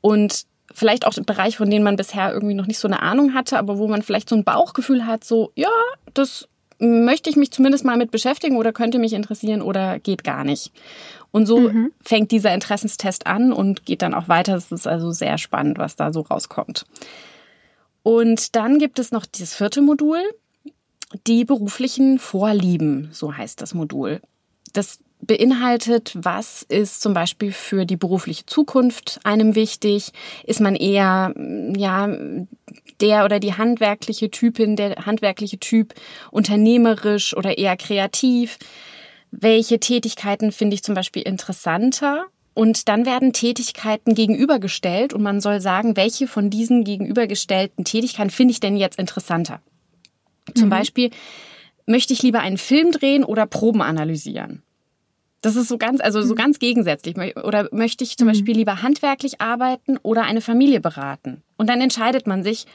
und 0.00 0.46
vielleicht 0.72 1.06
auch 1.06 1.12
Bereiche, 1.14 1.58
von 1.58 1.70
denen 1.70 1.84
man 1.84 1.96
bisher 1.96 2.32
irgendwie 2.32 2.54
noch 2.54 2.66
nicht 2.66 2.78
so 2.78 2.88
eine 2.88 3.02
Ahnung 3.02 3.34
hatte, 3.34 3.58
aber 3.58 3.76
wo 3.76 3.88
man 3.88 4.02
vielleicht 4.02 4.30
so 4.30 4.36
ein 4.36 4.44
Bauchgefühl 4.44 5.06
hat, 5.06 5.24
so, 5.24 5.52
ja, 5.54 5.68
das 6.14 6.48
möchte 6.78 7.28
ich 7.28 7.36
mich 7.36 7.50
zumindest 7.50 7.84
mal 7.84 7.98
mit 7.98 8.10
beschäftigen 8.10 8.56
oder 8.56 8.72
könnte 8.72 8.98
mich 8.98 9.12
interessieren 9.12 9.60
oder 9.60 9.98
geht 9.98 10.24
gar 10.24 10.44
nicht. 10.44 10.72
Und 11.30 11.44
so 11.44 11.60
mhm. 11.60 11.92
fängt 12.00 12.30
dieser 12.30 12.54
Interessenstest 12.54 13.26
an 13.26 13.52
und 13.52 13.84
geht 13.84 14.00
dann 14.00 14.14
auch 14.14 14.28
weiter. 14.28 14.56
Es 14.56 14.72
ist 14.72 14.86
also 14.86 15.10
sehr 15.12 15.36
spannend, 15.36 15.78
was 15.78 15.96
da 15.96 16.12
so 16.12 16.22
rauskommt. 16.22 16.86
Und 18.02 18.56
dann 18.56 18.78
gibt 18.78 18.98
es 18.98 19.12
noch 19.12 19.26
dieses 19.26 19.54
vierte 19.54 19.82
Modul, 19.82 20.20
die 21.26 21.44
beruflichen 21.44 22.18
Vorlieben, 22.18 23.08
so 23.12 23.36
heißt 23.36 23.60
das 23.60 23.74
Modul. 23.74 24.20
Das 24.72 25.00
beinhaltet, 25.20 26.12
was 26.14 26.62
ist 26.62 27.02
zum 27.02 27.14
Beispiel 27.14 27.52
für 27.52 27.84
die 27.84 27.96
berufliche 27.96 28.46
Zukunft 28.46 29.20
einem 29.24 29.54
wichtig? 29.54 30.12
Ist 30.44 30.60
man 30.60 30.76
eher, 30.76 31.34
ja, 31.76 32.08
der 33.00 33.24
oder 33.24 33.40
die 33.40 33.54
handwerkliche 33.54 34.30
Typin, 34.30 34.76
der 34.76 35.06
handwerkliche 35.06 35.58
Typ, 35.58 35.94
unternehmerisch 36.30 37.36
oder 37.36 37.58
eher 37.58 37.76
kreativ? 37.76 38.58
Welche 39.30 39.78
Tätigkeiten 39.78 40.52
finde 40.52 40.74
ich 40.74 40.82
zum 40.82 40.94
Beispiel 40.94 41.22
interessanter? 41.22 42.26
Und 42.54 42.88
dann 42.88 43.06
werden 43.06 43.32
Tätigkeiten 43.32 44.14
gegenübergestellt 44.14 45.12
und 45.12 45.22
man 45.22 45.40
soll 45.40 45.60
sagen, 45.60 45.96
welche 45.96 46.26
von 46.26 46.50
diesen 46.50 46.84
gegenübergestellten 46.84 47.84
Tätigkeiten 47.84 48.30
finde 48.30 48.52
ich 48.52 48.60
denn 48.60 48.76
jetzt 48.76 48.98
interessanter? 48.98 49.60
Zum 50.54 50.66
mhm. 50.66 50.70
Beispiel, 50.70 51.10
möchte 51.86 52.12
ich 52.12 52.22
lieber 52.22 52.40
einen 52.40 52.58
Film 52.58 52.92
drehen 52.92 53.24
oder 53.24 53.46
Proben 53.46 53.82
analysieren? 53.82 54.62
Das 55.42 55.56
ist 55.56 55.68
so 55.68 55.78
ganz, 55.78 56.00
also 56.00 56.20
so 56.22 56.34
mhm. 56.34 56.38
ganz 56.38 56.58
gegensätzlich. 56.58 57.16
Oder 57.16 57.68
möchte 57.72 58.04
ich 58.04 58.16
zum 58.16 58.26
mhm. 58.26 58.32
Beispiel 58.32 58.56
lieber 58.56 58.82
handwerklich 58.82 59.40
arbeiten 59.40 59.96
oder 60.02 60.24
eine 60.24 60.40
Familie 60.40 60.80
beraten? 60.80 61.42
Und 61.56 61.68
dann 61.68 61.80
entscheidet 61.80 62.26
man 62.26 62.42
sich, 62.42 62.66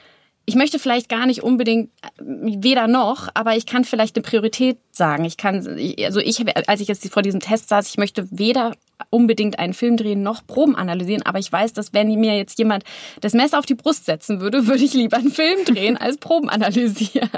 ich 0.46 0.54
möchte 0.54 0.78
vielleicht 0.78 1.08
gar 1.08 1.26
nicht 1.26 1.42
unbedingt 1.42 1.90
äh, 2.02 2.62
weder 2.62 2.86
noch, 2.86 3.28
aber 3.34 3.56
ich 3.56 3.66
kann 3.66 3.84
vielleicht 3.84 4.16
eine 4.16 4.22
Priorität 4.22 4.78
sagen. 4.90 5.24
Ich 5.24 5.36
kann, 5.36 5.56
also 5.56 6.20
ich, 6.20 6.68
als 6.68 6.80
ich 6.80 6.88
jetzt 6.88 7.06
vor 7.12 7.22
diesem 7.22 7.40
Test 7.40 7.68
saß, 7.68 7.88
ich 7.88 7.98
möchte 7.98 8.28
weder 8.30 8.72
unbedingt 9.10 9.58
einen 9.58 9.74
Film 9.74 9.96
drehen 9.96 10.22
noch 10.22 10.46
Proben 10.46 10.76
analysieren, 10.76 11.22
aber 11.22 11.38
ich 11.38 11.50
weiß, 11.50 11.72
dass 11.72 11.92
wenn 11.92 12.08
mir 12.14 12.36
jetzt 12.36 12.58
jemand 12.58 12.84
das 13.20 13.34
Messer 13.34 13.58
auf 13.58 13.66
die 13.66 13.74
Brust 13.74 14.06
setzen 14.06 14.40
würde, 14.40 14.66
würde 14.66 14.84
ich 14.84 14.94
lieber 14.94 15.16
einen 15.18 15.30
Film 15.30 15.64
drehen 15.64 15.96
als 15.96 16.18
Proben 16.18 16.48
analysieren. 16.48 17.30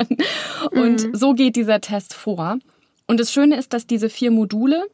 Und 0.71 1.07
mhm. 1.07 1.15
so 1.15 1.35
geht 1.35 1.57
dieser 1.57 1.81
Test 1.81 2.15
vor. 2.15 2.59
Und 3.07 3.19
das 3.21 3.33
Schöne 3.33 3.57
ist, 3.57 3.73
dass 3.73 3.87
diese 3.87 4.09
vier 4.11 4.31
Module, 4.31 4.85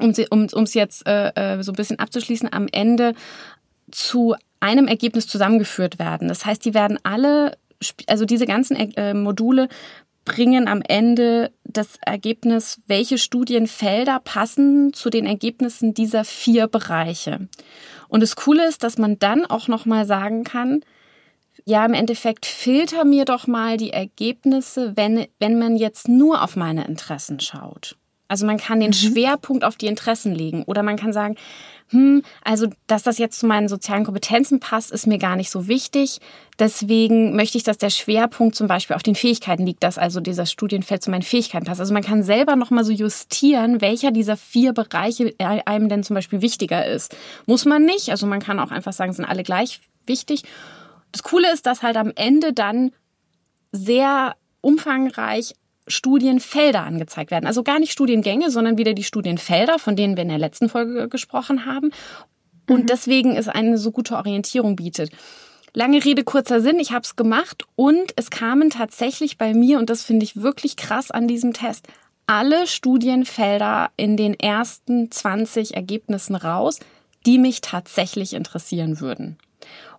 um 0.00 0.10
es 0.10 0.54
um, 0.54 0.64
jetzt 0.64 1.06
äh, 1.06 1.28
äh, 1.34 1.62
so 1.62 1.72
ein 1.72 1.76
bisschen 1.76 1.98
abzuschließen, 1.98 2.52
am 2.52 2.66
Ende 2.72 3.14
zu 3.90 4.34
einem 4.60 4.88
Ergebnis 4.88 5.26
zusammengeführt 5.26 5.98
werden. 5.98 6.28
Das 6.28 6.46
heißt, 6.46 6.64
die 6.64 6.74
werden 6.74 6.98
alle, 7.02 7.56
also 8.06 8.24
diese 8.24 8.46
ganzen 8.46 8.76
äh, 8.76 9.12
Module 9.12 9.68
bringen 10.24 10.68
am 10.68 10.82
Ende 10.82 11.52
das 11.64 11.98
Ergebnis, 12.04 12.80
welche 12.86 13.18
Studienfelder 13.18 14.20
passen 14.20 14.92
zu 14.92 15.10
den 15.10 15.26
Ergebnissen 15.26 15.94
dieser 15.94 16.24
vier 16.24 16.66
Bereiche. 16.66 17.48
Und 18.08 18.22
das 18.22 18.36
Coole 18.36 18.66
ist, 18.66 18.82
dass 18.82 18.98
man 18.98 19.18
dann 19.18 19.44
auch 19.44 19.68
noch 19.68 19.86
mal 19.86 20.06
sagen 20.06 20.44
kann, 20.44 20.82
ja, 21.66 21.84
im 21.84 21.94
Endeffekt 21.94 22.46
filter 22.46 23.04
mir 23.04 23.24
doch 23.24 23.46
mal 23.46 23.76
die 23.76 23.92
Ergebnisse, 23.92 24.96
wenn, 24.96 25.26
wenn 25.38 25.58
man 25.58 25.76
jetzt 25.76 26.08
nur 26.08 26.42
auf 26.42 26.56
meine 26.56 26.86
Interessen 26.86 27.40
schaut. 27.40 27.96
Also 28.28 28.46
man 28.46 28.58
kann 28.58 28.80
den 28.80 28.90
mhm. 28.90 28.94
Schwerpunkt 28.94 29.64
auf 29.64 29.76
die 29.76 29.86
Interessen 29.86 30.34
legen 30.34 30.64
oder 30.64 30.82
man 30.82 30.96
kann 30.96 31.12
sagen, 31.12 31.36
hm, 31.90 32.22
also 32.42 32.68
dass 32.86 33.02
das 33.02 33.18
jetzt 33.18 33.38
zu 33.38 33.46
meinen 33.46 33.68
sozialen 33.68 34.04
Kompetenzen 34.04 34.58
passt, 34.58 34.90
ist 34.90 35.06
mir 35.06 35.18
gar 35.18 35.36
nicht 35.36 35.50
so 35.50 35.68
wichtig. 35.68 36.18
Deswegen 36.58 37.36
möchte 37.36 37.58
ich, 37.58 37.64
dass 37.64 37.78
der 37.78 37.90
Schwerpunkt 37.90 38.54
zum 38.54 38.68
Beispiel 38.68 38.96
auf 38.96 39.02
den 39.02 39.14
Fähigkeiten 39.14 39.66
liegt, 39.66 39.82
dass 39.82 39.98
also 39.98 40.20
dieser 40.20 40.46
Studienfeld 40.46 41.02
zu 41.02 41.10
meinen 41.10 41.22
Fähigkeiten 41.22 41.66
passt. 41.66 41.80
Also 41.80 41.92
man 41.92 42.02
kann 42.02 42.22
selber 42.22 42.56
nochmal 42.56 42.84
so 42.84 42.92
justieren, 42.92 43.80
welcher 43.80 44.12
dieser 44.12 44.36
vier 44.36 44.72
Bereiche 44.72 45.34
einem 45.38 45.88
denn 45.88 46.02
zum 46.02 46.14
Beispiel 46.14 46.40
wichtiger 46.40 46.86
ist. 46.86 47.16
Muss 47.46 47.64
man 47.64 47.84
nicht. 47.84 48.10
Also 48.10 48.26
man 48.26 48.40
kann 48.40 48.60
auch 48.60 48.70
einfach 48.70 48.92
sagen, 48.92 49.12
sind 49.12 49.24
alle 49.24 49.42
gleich 49.42 49.80
wichtig. 50.06 50.42
Das 51.12 51.22
Coole 51.22 51.52
ist, 51.52 51.66
dass 51.66 51.82
halt 51.82 51.96
am 51.96 52.12
Ende 52.14 52.52
dann 52.52 52.92
sehr 53.72 54.36
umfangreich 54.60 55.54
Studienfelder 55.86 56.82
angezeigt 56.82 57.30
werden. 57.30 57.46
Also 57.46 57.62
gar 57.62 57.78
nicht 57.78 57.92
Studiengänge, 57.92 58.50
sondern 58.50 58.78
wieder 58.78 58.94
die 58.94 59.04
Studienfelder, 59.04 59.78
von 59.78 59.96
denen 59.96 60.16
wir 60.16 60.22
in 60.22 60.30
der 60.30 60.38
letzten 60.38 60.68
Folge 60.68 61.08
gesprochen 61.08 61.66
haben. 61.66 61.90
Und 62.68 62.82
mhm. 62.82 62.86
deswegen 62.86 63.36
ist 63.36 63.48
eine 63.48 63.78
so 63.78 63.90
gute 63.90 64.16
Orientierung 64.16 64.76
bietet. 64.76 65.10
Lange 65.72 66.04
Rede, 66.04 66.22
kurzer 66.22 66.60
Sinn, 66.60 66.78
ich 66.78 66.92
habe 66.92 67.02
es 67.02 67.16
gemacht 67.16 67.64
und 67.74 68.12
es 68.16 68.30
kamen 68.30 68.70
tatsächlich 68.70 69.38
bei 69.38 69.54
mir, 69.54 69.78
und 69.78 69.90
das 69.90 70.04
finde 70.04 70.24
ich 70.24 70.40
wirklich 70.40 70.76
krass 70.76 71.10
an 71.10 71.26
diesem 71.26 71.52
Test, 71.52 71.88
alle 72.26 72.66
Studienfelder 72.66 73.90
in 73.96 74.16
den 74.16 74.38
ersten 74.38 75.10
20 75.10 75.74
Ergebnissen 75.74 76.36
raus, 76.36 76.78
die 77.26 77.38
mich 77.38 77.60
tatsächlich 77.60 78.34
interessieren 78.34 79.00
würden 79.00 79.36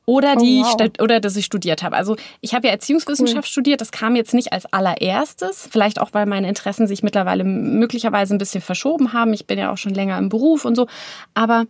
oder 0.05 0.35
die 0.35 0.61
oh, 0.63 0.77
wow. 0.79 0.89
oder 1.01 1.19
dass 1.19 1.35
ich 1.35 1.45
studiert 1.45 1.83
habe. 1.83 1.95
Also 1.95 2.15
ich 2.41 2.53
habe 2.53 2.67
ja 2.67 2.73
Erziehungswissenschaft 2.73 3.47
cool. 3.47 3.51
studiert, 3.51 3.81
das 3.81 3.91
kam 3.91 4.15
jetzt 4.15 4.33
nicht 4.33 4.53
als 4.53 4.65
allererstes, 4.71 5.67
vielleicht 5.71 5.99
auch 5.99 6.09
weil 6.13 6.25
meine 6.25 6.47
Interessen 6.47 6.87
sich 6.87 7.03
mittlerweile 7.03 7.43
möglicherweise 7.43 8.35
ein 8.35 8.37
bisschen 8.37 8.61
verschoben 8.61 9.13
haben. 9.13 9.33
Ich 9.33 9.47
bin 9.47 9.57
ja 9.57 9.71
auch 9.71 9.77
schon 9.77 9.93
länger 9.93 10.17
im 10.17 10.29
Beruf 10.29 10.65
und 10.65 10.75
so, 10.75 10.87
aber 11.33 11.65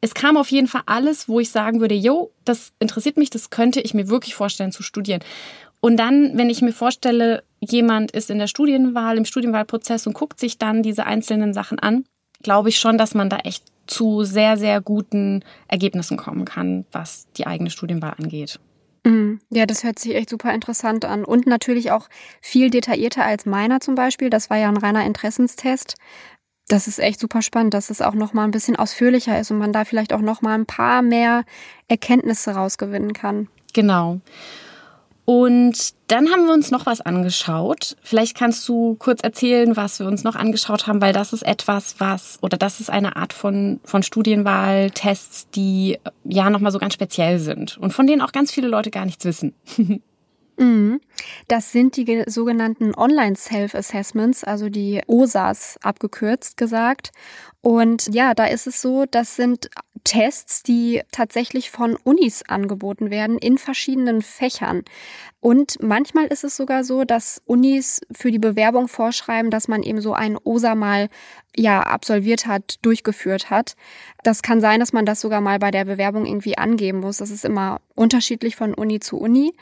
es 0.00 0.14
kam 0.14 0.36
auf 0.36 0.50
jeden 0.50 0.68
Fall 0.68 0.82
alles, 0.86 1.28
wo 1.28 1.40
ich 1.40 1.50
sagen 1.50 1.80
würde, 1.80 1.94
yo, 1.94 2.30
das 2.44 2.72
interessiert 2.78 3.16
mich, 3.16 3.30
das 3.30 3.50
könnte 3.50 3.80
ich 3.80 3.94
mir 3.94 4.08
wirklich 4.08 4.34
vorstellen 4.34 4.72
zu 4.72 4.82
studieren. 4.82 5.20
Und 5.80 5.96
dann, 5.96 6.36
wenn 6.36 6.50
ich 6.50 6.62
mir 6.62 6.72
vorstelle, 6.72 7.42
jemand 7.60 8.10
ist 8.10 8.30
in 8.30 8.38
der 8.38 8.46
Studienwahl, 8.46 9.16
im 9.16 9.24
Studienwahlprozess 9.24 10.06
und 10.06 10.14
guckt 10.14 10.40
sich 10.40 10.58
dann 10.58 10.82
diese 10.82 11.06
einzelnen 11.06 11.54
Sachen 11.54 11.78
an, 11.78 12.04
glaube 12.42 12.68
ich 12.68 12.78
schon, 12.78 12.98
dass 12.98 13.14
man 13.14 13.30
da 13.30 13.38
echt 13.38 13.64
zu 13.86 14.24
sehr, 14.24 14.56
sehr 14.56 14.80
guten 14.80 15.44
Ergebnissen 15.68 16.16
kommen 16.16 16.44
kann, 16.44 16.84
was 16.92 17.26
die 17.36 17.46
eigene 17.46 17.70
Studienwahl 17.70 18.14
angeht. 18.18 18.58
Mhm. 19.04 19.40
Ja, 19.50 19.66
das 19.66 19.84
hört 19.84 19.98
sich 19.98 20.14
echt 20.14 20.30
super 20.30 20.52
interessant 20.52 21.04
an. 21.04 21.24
Und 21.24 21.46
natürlich 21.46 21.92
auch 21.92 22.08
viel 22.40 22.70
detaillierter 22.70 23.24
als 23.24 23.46
meiner 23.46 23.80
zum 23.80 23.94
Beispiel. 23.94 24.30
Das 24.30 24.50
war 24.50 24.56
ja 24.56 24.68
ein 24.68 24.76
reiner 24.76 25.06
Interessenstest. 25.06 25.94
Das 26.68 26.88
ist 26.88 26.98
echt 26.98 27.20
super 27.20 27.42
spannend, 27.42 27.74
dass 27.74 27.90
es 27.90 28.02
auch 28.02 28.14
noch 28.14 28.32
mal 28.32 28.44
ein 28.44 28.50
bisschen 28.50 28.74
ausführlicher 28.74 29.38
ist 29.38 29.52
und 29.52 29.58
man 29.58 29.72
da 29.72 29.84
vielleicht 29.84 30.12
auch 30.12 30.20
noch 30.20 30.42
mal 30.42 30.54
ein 30.54 30.66
paar 30.66 31.02
mehr 31.02 31.44
Erkenntnisse 31.86 32.52
rausgewinnen 32.52 33.12
kann. 33.12 33.48
Genau. 33.72 34.20
Und 35.26 35.94
dann 36.06 36.30
haben 36.30 36.46
wir 36.46 36.54
uns 36.54 36.70
noch 36.70 36.86
was 36.86 37.00
angeschaut. 37.00 37.96
Vielleicht 38.00 38.36
kannst 38.36 38.66
du 38.68 38.94
kurz 38.94 39.22
erzählen, 39.22 39.76
was 39.76 39.98
wir 39.98 40.06
uns 40.06 40.22
noch 40.22 40.36
angeschaut 40.36 40.86
haben, 40.86 41.00
weil 41.00 41.12
das 41.12 41.32
ist 41.32 41.42
etwas, 41.42 41.96
was, 41.98 42.38
oder 42.42 42.56
das 42.56 42.78
ist 42.78 42.90
eine 42.90 43.16
Art 43.16 43.32
von, 43.32 43.80
von 43.82 44.04
Studienwahltests, 44.04 45.50
die 45.50 45.98
ja 46.22 46.48
nochmal 46.48 46.70
so 46.70 46.78
ganz 46.78 46.94
speziell 46.94 47.40
sind 47.40 47.76
und 47.76 47.92
von 47.92 48.06
denen 48.06 48.22
auch 48.22 48.30
ganz 48.30 48.52
viele 48.52 48.68
Leute 48.68 48.92
gar 48.92 49.04
nichts 49.04 49.24
wissen. 49.24 49.52
Mhm. 50.58 51.00
Das 51.48 51.72
sind 51.72 51.96
die 51.96 52.24
sogenannten 52.26 52.94
Online 52.94 53.36
Self-Assessments, 53.36 54.44
also 54.44 54.68
die 54.68 55.02
OSAs 55.06 55.78
abgekürzt 55.82 56.56
gesagt. 56.56 57.12
Und 57.60 58.14
ja, 58.14 58.34
da 58.34 58.46
ist 58.46 58.66
es 58.66 58.80
so, 58.80 59.06
das 59.06 59.34
sind 59.36 59.70
Tests, 60.04 60.62
die 60.62 61.02
tatsächlich 61.10 61.70
von 61.70 61.96
Unis 61.96 62.44
angeboten 62.46 63.10
werden 63.10 63.38
in 63.38 63.58
verschiedenen 63.58 64.22
Fächern. 64.22 64.84
Und 65.40 65.82
manchmal 65.82 66.26
ist 66.26 66.44
es 66.44 66.56
sogar 66.56 66.84
so, 66.84 67.04
dass 67.04 67.42
Unis 67.44 68.00
für 68.12 68.30
die 68.30 68.38
Bewerbung 68.38 68.86
vorschreiben, 68.86 69.50
dass 69.50 69.66
man 69.66 69.82
eben 69.82 70.00
so 70.00 70.12
ein 70.12 70.38
OSA 70.42 70.76
mal 70.76 71.08
ja 71.56 71.80
absolviert 71.82 72.46
hat, 72.46 72.76
durchgeführt 72.82 73.50
hat. 73.50 73.74
Das 74.22 74.42
kann 74.42 74.60
sein, 74.60 74.78
dass 74.78 74.92
man 74.92 75.06
das 75.06 75.20
sogar 75.20 75.40
mal 75.40 75.58
bei 75.58 75.72
der 75.72 75.86
Bewerbung 75.86 76.24
irgendwie 76.24 76.56
angeben 76.58 77.00
muss. 77.00 77.16
Das 77.16 77.30
ist 77.30 77.44
immer 77.44 77.80
unterschiedlich 77.96 78.54
von 78.54 78.74
Uni 78.74 79.00
zu 79.00 79.18
Uni 79.18 79.54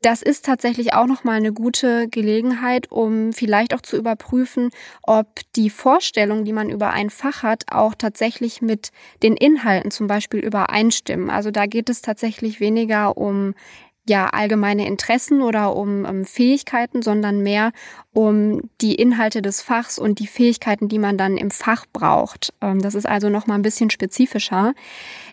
das 0.00 0.22
ist 0.22 0.46
tatsächlich 0.46 0.94
auch 0.94 1.06
nochmal 1.06 1.36
eine 1.36 1.52
gute 1.52 2.08
Gelegenheit, 2.08 2.90
um 2.90 3.32
vielleicht 3.32 3.74
auch 3.74 3.82
zu 3.82 3.96
überprüfen, 3.96 4.70
ob 5.02 5.40
die 5.54 5.68
Vorstellung, 5.68 6.44
die 6.44 6.54
man 6.54 6.70
über 6.70 6.90
ein 6.90 7.10
Fach 7.10 7.42
hat, 7.42 7.64
auch 7.70 7.94
tatsächlich 7.94 8.62
mit 8.62 8.90
den 9.22 9.36
Inhalten 9.36 9.90
zum 9.90 10.06
Beispiel 10.06 10.40
übereinstimmen. 10.40 11.28
Also 11.28 11.50
da 11.50 11.66
geht 11.66 11.90
es 11.90 12.00
tatsächlich 12.00 12.58
weniger 12.58 13.18
um 13.18 13.54
ja 14.08 14.28
allgemeine 14.28 14.86
Interessen 14.86 15.42
oder 15.42 15.74
um, 15.74 16.04
um 16.04 16.24
Fähigkeiten, 16.24 17.02
sondern 17.02 17.42
mehr 17.42 17.72
um 18.16 18.62
die 18.80 18.94
Inhalte 18.94 19.42
des 19.42 19.60
Fachs 19.60 19.98
und 19.98 20.20
die 20.20 20.26
Fähigkeiten, 20.26 20.88
die 20.88 20.98
man 20.98 21.18
dann 21.18 21.36
im 21.36 21.50
Fach 21.50 21.84
braucht. 21.92 22.54
Ähm, 22.62 22.80
das 22.80 22.94
ist 22.94 23.04
also 23.04 23.28
noch 23.28 23.46
mal 23.46 23.56
ein 23.56 23.62
bisschen 23.62 23.90
spezifischer. 23.90 24.72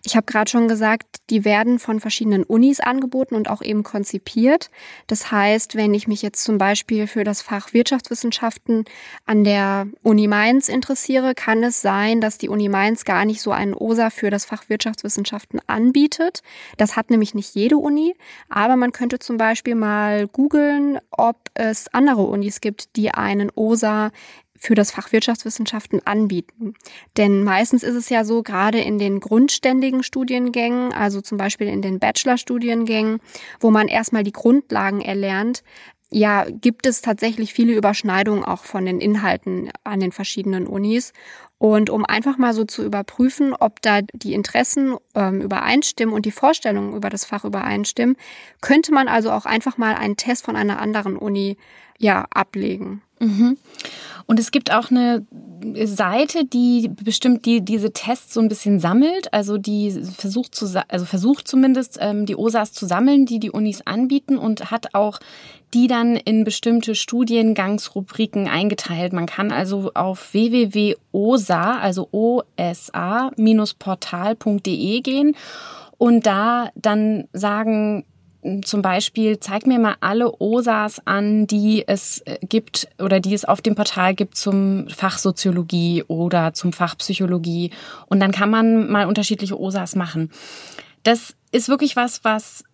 Ich 0.04 0.18
habe 0.18 0.26
gerade 0.26 0.52
schon 0.52 0.68
gesagt, 0.68 1.06
die 1.30 1.46
werden 1.46 1.80
von 1.80 2.02
verschiedenen 2.02 2.44
Unis 2.44 2.82
angeboten 2.82 3.36
und 3.36 3.50
auch 3.50 3.62
eben 3.62 3.84
konzipiert. 3.84 4.70
Das 5.08 5.32
heißt, 5.32 5.78
wenn 5.78 5.94
ich 5.94 6.10
mich 6.10 6.22
jetzt 6.22 6.44
zum 6.44 6.58
Beispiel 6.58 7.08
für 7.08 7.24
das 7.24 7.42
Fach 7.42 7.72
Wirtschaftswissenschaften 7.72 8.84
an 9.26 9.46
der 9.46 9.88
Uni 10.02 10.28
Mainz 10.28 10.68
interessiere, 10.68 11.36
kann 11.36 11.64
es 11.64 11.82
sein, 11.82 12.20
dass 12.20 12.38
die 12.38 12.50
Uni 12.50 12.68
Mainz 12.68 13.06
gar 13.06 13.24
nicht 13.24 13.40
so 13.40 13.52
einen 13.52 13.74
OSA 13.74 14.10
für 14.10 14.30
das 14.30 14.44
Fach 14.44 14.68
Wirtschaftswissenschaften 14.68 15.62
anbietet. 15.68 16.42
Das 16.76 16.98
hat 16.98 17.12
nämlich 17.12 17.34
nicht 17.34 17.56
jede 17.56 17.78
Uni, 17.78 18.14
aber 18.50 18.76
man 18.76 18.92
könnte 18.92 19.20
zum 19.20 19.38
Beispiel 19.38 19.76
mal 19.76 20.28
googeln, 20.28 21.00
ob 21.12 21.38
es 21.54 21.88
andere 21.94 22.24
Unis 22.24 22.60
gibt, 22.60 22.73
die 22.96 23.12
einen 23.12 23.52
OSA 23.56 24.12
für 24.64 24.76
das 24.76 24.92
Fach 24.92 25.12
Wirtschaftswissenschaften 25.12 26.06
anbieten. 26.06 26.74
Denn 27.18 27.44
meistens 27.44 27.84
ist 27.84 27.96
es 27.96 28.08
ja 28.08 28.24
so, 28.24 28.44
gerade 28.44 28.80
in 28.80 28.98
den 28.98 29.20
grundständigen 29.20 30.04
Studiengängen, 30.04 30.94
also 30.94 31.20
zum 31.20 31.38
Beispiel 31.38 31.68
in 31.68 31.82
den 31.82 32.00
Bachelorstudiengängen, 32.00 33.20
wo 33.60 33.72
man 33.72 33.90
erstmal 33.90 34.24
die 34.24 34.32
Grundlagen 34.32 35.02
erlernt, 35.02 35.64
ja, 36.14 36.46
gibt 36.50 36.86
es 36.86 37.02
tatsächlich 37.02 37.54
viele 37.54 37.74
Überschneidungen 37.74 38.44
auch 38.44 38.64
von 38.64 38.86
den 38.86 39.02
Inhalten 39.02 39.72
an 39.84 40.00
den 40.00 40.12
verschiedenen 40.12 40.68
Unis. 40.68 41.12
Und 41.58 41.90
um 41.90 42.06
einfach 42.06 42.38
mal 42.38 42.54
so 42.54 42.66
zu 42.66 42.84
überprüfen, 42.84 43.54
ob 43.58 43.82
da 43.82 44.02
die 44.14 44.34
Interessen 44.34 44.96
ähm, 45.16 45.42
übereinstimmen 45.42 46.14
und 46.14 46.26
die 46.26 46.32
Vorstellungen 46.32 46.94
über 46.94 47.10
das 47.10 47.26
Fach 47.26 47.46
übereinstimmen, 47.46 48.18
könnte 48.62 48.94
man 48.94 49.08
also 49.08 49.32
auch 49.32 49.46
einfach 49.46 49.78
mal 49.78 49.96
einen 49.96 50.18
Test 50.18 50.44
von 50.46 50.56
einer 50.56 50.80
anderen 50.80 51.18
Uni 51.18 51.58
ja 51.98 52.28
ablegen. 52.32 53.02
Mhm. 53.20 53.58
Und 54.26 54.40
es 54.40 54.52
gibt 54.52 54.72
auch 54.74 54.92
eine 54.92 55.26
Seite, 55.86 56.46
die 56.46 56.90
bestimmt 56.90 57.46
die, 57.46 57.62
diese 57.62 57.92
Tests 57.92 58.34
so 58.34 58.42
ein 58.42 58.50
bisschen 58.50 58.80
sammelt, 58.80 59.34
also 59.34 59.58
die 59.58 59.92
versucht 59.92 60.56
zu, 60.56 60.84
also 60.88 61.06
versucht 61.06 61.48
zumindest 61.48 61.98
ähm, 62.02 62.26
die 62.26 62.36
OSAs 62.36 62.74
zu 62.74 62.86
sammeln, 62.86 63.26
die 63.26 63.40
die 63.40 63.52
Unis 63.52 63.82
anbieten 63.86 64.38
und 64.38 64.72
hat 64.72 64.94
auch 64.94 65.20
die 65.74 65.88
dann 65.88 66.16
in 66.16 66.44
bestimmte 66.44 66.94
Studiengangsrubriken 66.96 68.48
eingeteilt. 68.48 69.14
Man 69.14 69.26
kann 69.26 69.52
also 69.52 69.92
auf 69.94 70.34
www.osa, 70.34 71.80
also 71.80 72.10
osa-portal.de 72.12 75.02
gehen 75.02 75.36
und 75.98 76.26
da 76.26 76.70
dann 76.76 77.28
sagen, 77.34 78.06
zum 78.66 78.82
Beispiel, 78.82 79.40
zeig 79.40 79.66
mir 79.66 79.80
mal 79.80 79.96
alle 80.02 80.42
OSAs 80.42 81.00
an, 81.06 81.48
die 81.48 81.88
es 81.88 82.20
äh, 82.26 82.40
gibt 82.42 82.90
oder 83.00 83.22
die 83.22 83.34
es 83.34 83.46
auf 83.46 83.62
dem 83.62 83.76
Portal 83.76 84.14
gibt 84.14 84.36
zum 84.36 84.90
Fach 84.90 85.18
Soziologie 85.18 86.04
oder 86.08 86.54
zum 86.54 86.74
Fach 86.74 86.98
Psychologie. 86.98 87.72
Und 88.08 88.20
dann 88.20 88.32
kann 88.32 88.50
man 88.50 88.92
mal 88.92 89.08
unterschiedliche 89.08 89.58
OSAs 89.58 89.96
machen. 89.96 90.30
Das 91.04 91.38
ist 91.52 91.70
wirklich 91.70 91.96
was, 91.96 92.26
was 92.26 92.66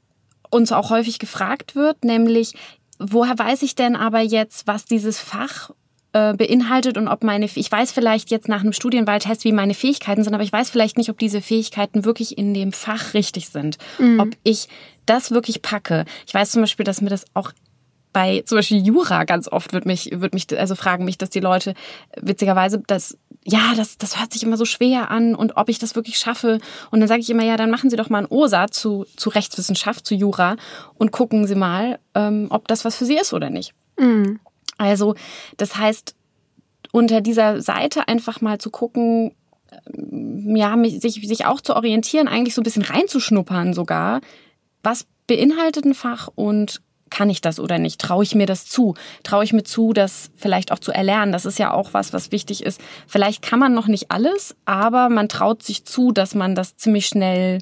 uns 0.50 0.72
auch 0.72 0.90
häufig 0.90 1.20
gefragt 1.20 1.76
wird, 1.76 2.04
nämlich, 2.04 2.54
woher 3.00 3.38
weiß 3.38 3.64
ich 3.64 3.76
denn 3.76 3.96
aber 3.96 4.22
jetzt, 4.22 4.68
was 4.68 4.86
dieses 4.86 5.20
Fach 5.20 5.72
äh, 6.14 6.34
beinhaltet 6.34 6.98
und 6.98 7.08
ob 7.08 7.24
meine, 7.24 7.46
ich 7.46 7.72
weiß 7.72 7.92
vielleicht 7.92 8.32
jetzt 8.32 8.48
nach 8.48 8.62
einem 8.62 8.74
Studienwahltest, 8.74 9.44
wie 9.46 9.52
meine 9.52 9.74
Fähigkeiten 9.74 10.24
sind, 10.24 10.34
aber 10.34 10.44
ich 10.44 10.52
weiß 10.52 10.70
vielleicht 10.70 10.98
nicht, 10.98 11.10
ob 11.10 11.18
diese 11.18 11.42
Fähigkeiten 11.42 12.06
wirklich 12.06 12.38
in 12.38 12.54
dem 12.54 12.72
Fach 12.72 13.14
richtig 13.14 13.50
sind. 13.50 13.78
Mhm. 13.98 14.20
Ob 14.20 14.30
ich 14.44 14.68
das 15.06 15.32
wirklich 15.32 15.62
packe. 15.62 16.06
Ich 16.28 16.34
weiß 16.34 16.52
zum 16.52 16.62
Beispiel, 16.62 16.84
dass 16.84 17.02
mir 17.02 17.10
das 17.10 17.26
auch 17.34 17.52
bei 18.12 18.42
zum 18.46 18.58
Beispiel 18.58 18.86
Jura 18.86 19.24
ganz 19.24 19.48
oft 19.48 19.74
wird 19.74 19.86
mich, 19.86 20.10
wird 20.14 20.34
mich, 20.34 20.48
also 20.58 20.76
fragen 20.76 21.06
mich, 21.06 21.18
dass 21.18 21.30
die 21.30 21.40
Leute 21.40 21.74
witzigerweise 22.20 22.82
das, 22.88 23.18
ja, 23.46 23.74
das, 23.76 23.98
das 23.98 24.20
hört 24.20 24.34
sich 24.34 24.44
immer 24.44 24.58
so 24.58 24.66
schwer 24.66 25.12
an 25.12 25.36
und 25.36 25.58
ob 25.58 25.70
ich 25.70 25.80
das 25.80 25.96
wirklich 25.96 26.18
schaffe. 26.18 26.60
Und 26.92 27.00
dann 27.00 27.08
sage 27.08 27.22
ich 27.22 27.30
immer, 27.30 27.44
ja, 27.44 27.58
dann 27.58 27.70
machen 27.70 27.90
Sie 27.90 27.96
doch 27.96 28.10
mal 28.10 28.20
ein 28.20 28.32
OSA 28.32 28.70
zu, 28.70 29.06
zu 29.16 29.30
Rechtswissenschaft, 29.30 30.06
zu 30.06 30.16
Jura 30.16 30.56
und 30.96 31.12
gucken 31.12 31.46
Sie 31.46 31.56
mal, 31.56 32.00
ähm, 32.16 32.48
ob 32.50 32.68
das 32.68 32.84
was 32.86 32.96
für 32.96 33.06
Sie 33.06 33.18
ist 33.18 33.34
oder 33.34 33.50
nicht. 33.50 33.74
Mhm. 34.00 34.40
Also, 34.78 35.16
das 35.58 35.76
heißt, 35.76 36.16
unter 36.92 37.22
dieser 37.22 37.62
Seite 37.62 38.08
einfach 38.08 38.42
mal 38.42 38.58
zu 38.58 38.72
gucken, 38.72 39.36
ähm, 39.94 40.56
ja, 40.56 40.76
sich, 41.00 41.28
sich 41.28 41.46
auch 41.46 41.62
zu 41.62 41.76
orientieren, 41.76 42.28
eigentlich 42.28 42.56
so 42.56 42.62
ein 42.62 42.64
bisschen 42.64 42.84
reinzuschnuppern 42.84 43.74
sogar. 43.74 44.22
Was 44.82 45.06
beinhaltet 45.28 45.86
ein 45.86 45.94
Fach 45.94 46.30
und 46.34 46.82
kann 47.10 47.30
ich 47.30 47.42
das 47.42 47.60
oder 47.60 47.78
nicht? 47.78 48.00
Traue 48.00 48.24
ich 48.24 48.36
mir 48.36 48.46
das 48.46 48.66
zu? 48.66 48.96
Traue 49.24 49.44
ich 49.44 49.54
mir 49.54 49.64
zu, 49.64 49.94
das 49.94 50.32
vielleicht 50.36 50.72
auch 50.72 50.80
zu 50.80 50.92
erlernen? 50.92 51.32
Das 51.32 51.46
ist 51.46 51.60
ja 51.60 51.74
auch 51.74 51.94
was, 51.94 52.14
was 52.14 52.32
wichtig 52.32 52.64
ist. 52.64 52.82
Vielleicht 53.08 53.42
kann 53.42 53.60
man 53.60 53.74
noch 53.74 53.88
nicht 53.88 54.12
alles, 54.12 54.56
aber 54.66 55.10
man 55.10 55.30
traut 55.30 55.64
sich 55.64 55.86
zu, 55.86 56.12
dass 56.12 56.36
man 56.36 56.56
das 56.56 56.78
ziemlich 56.78 57.08
schnell 57.08 57.60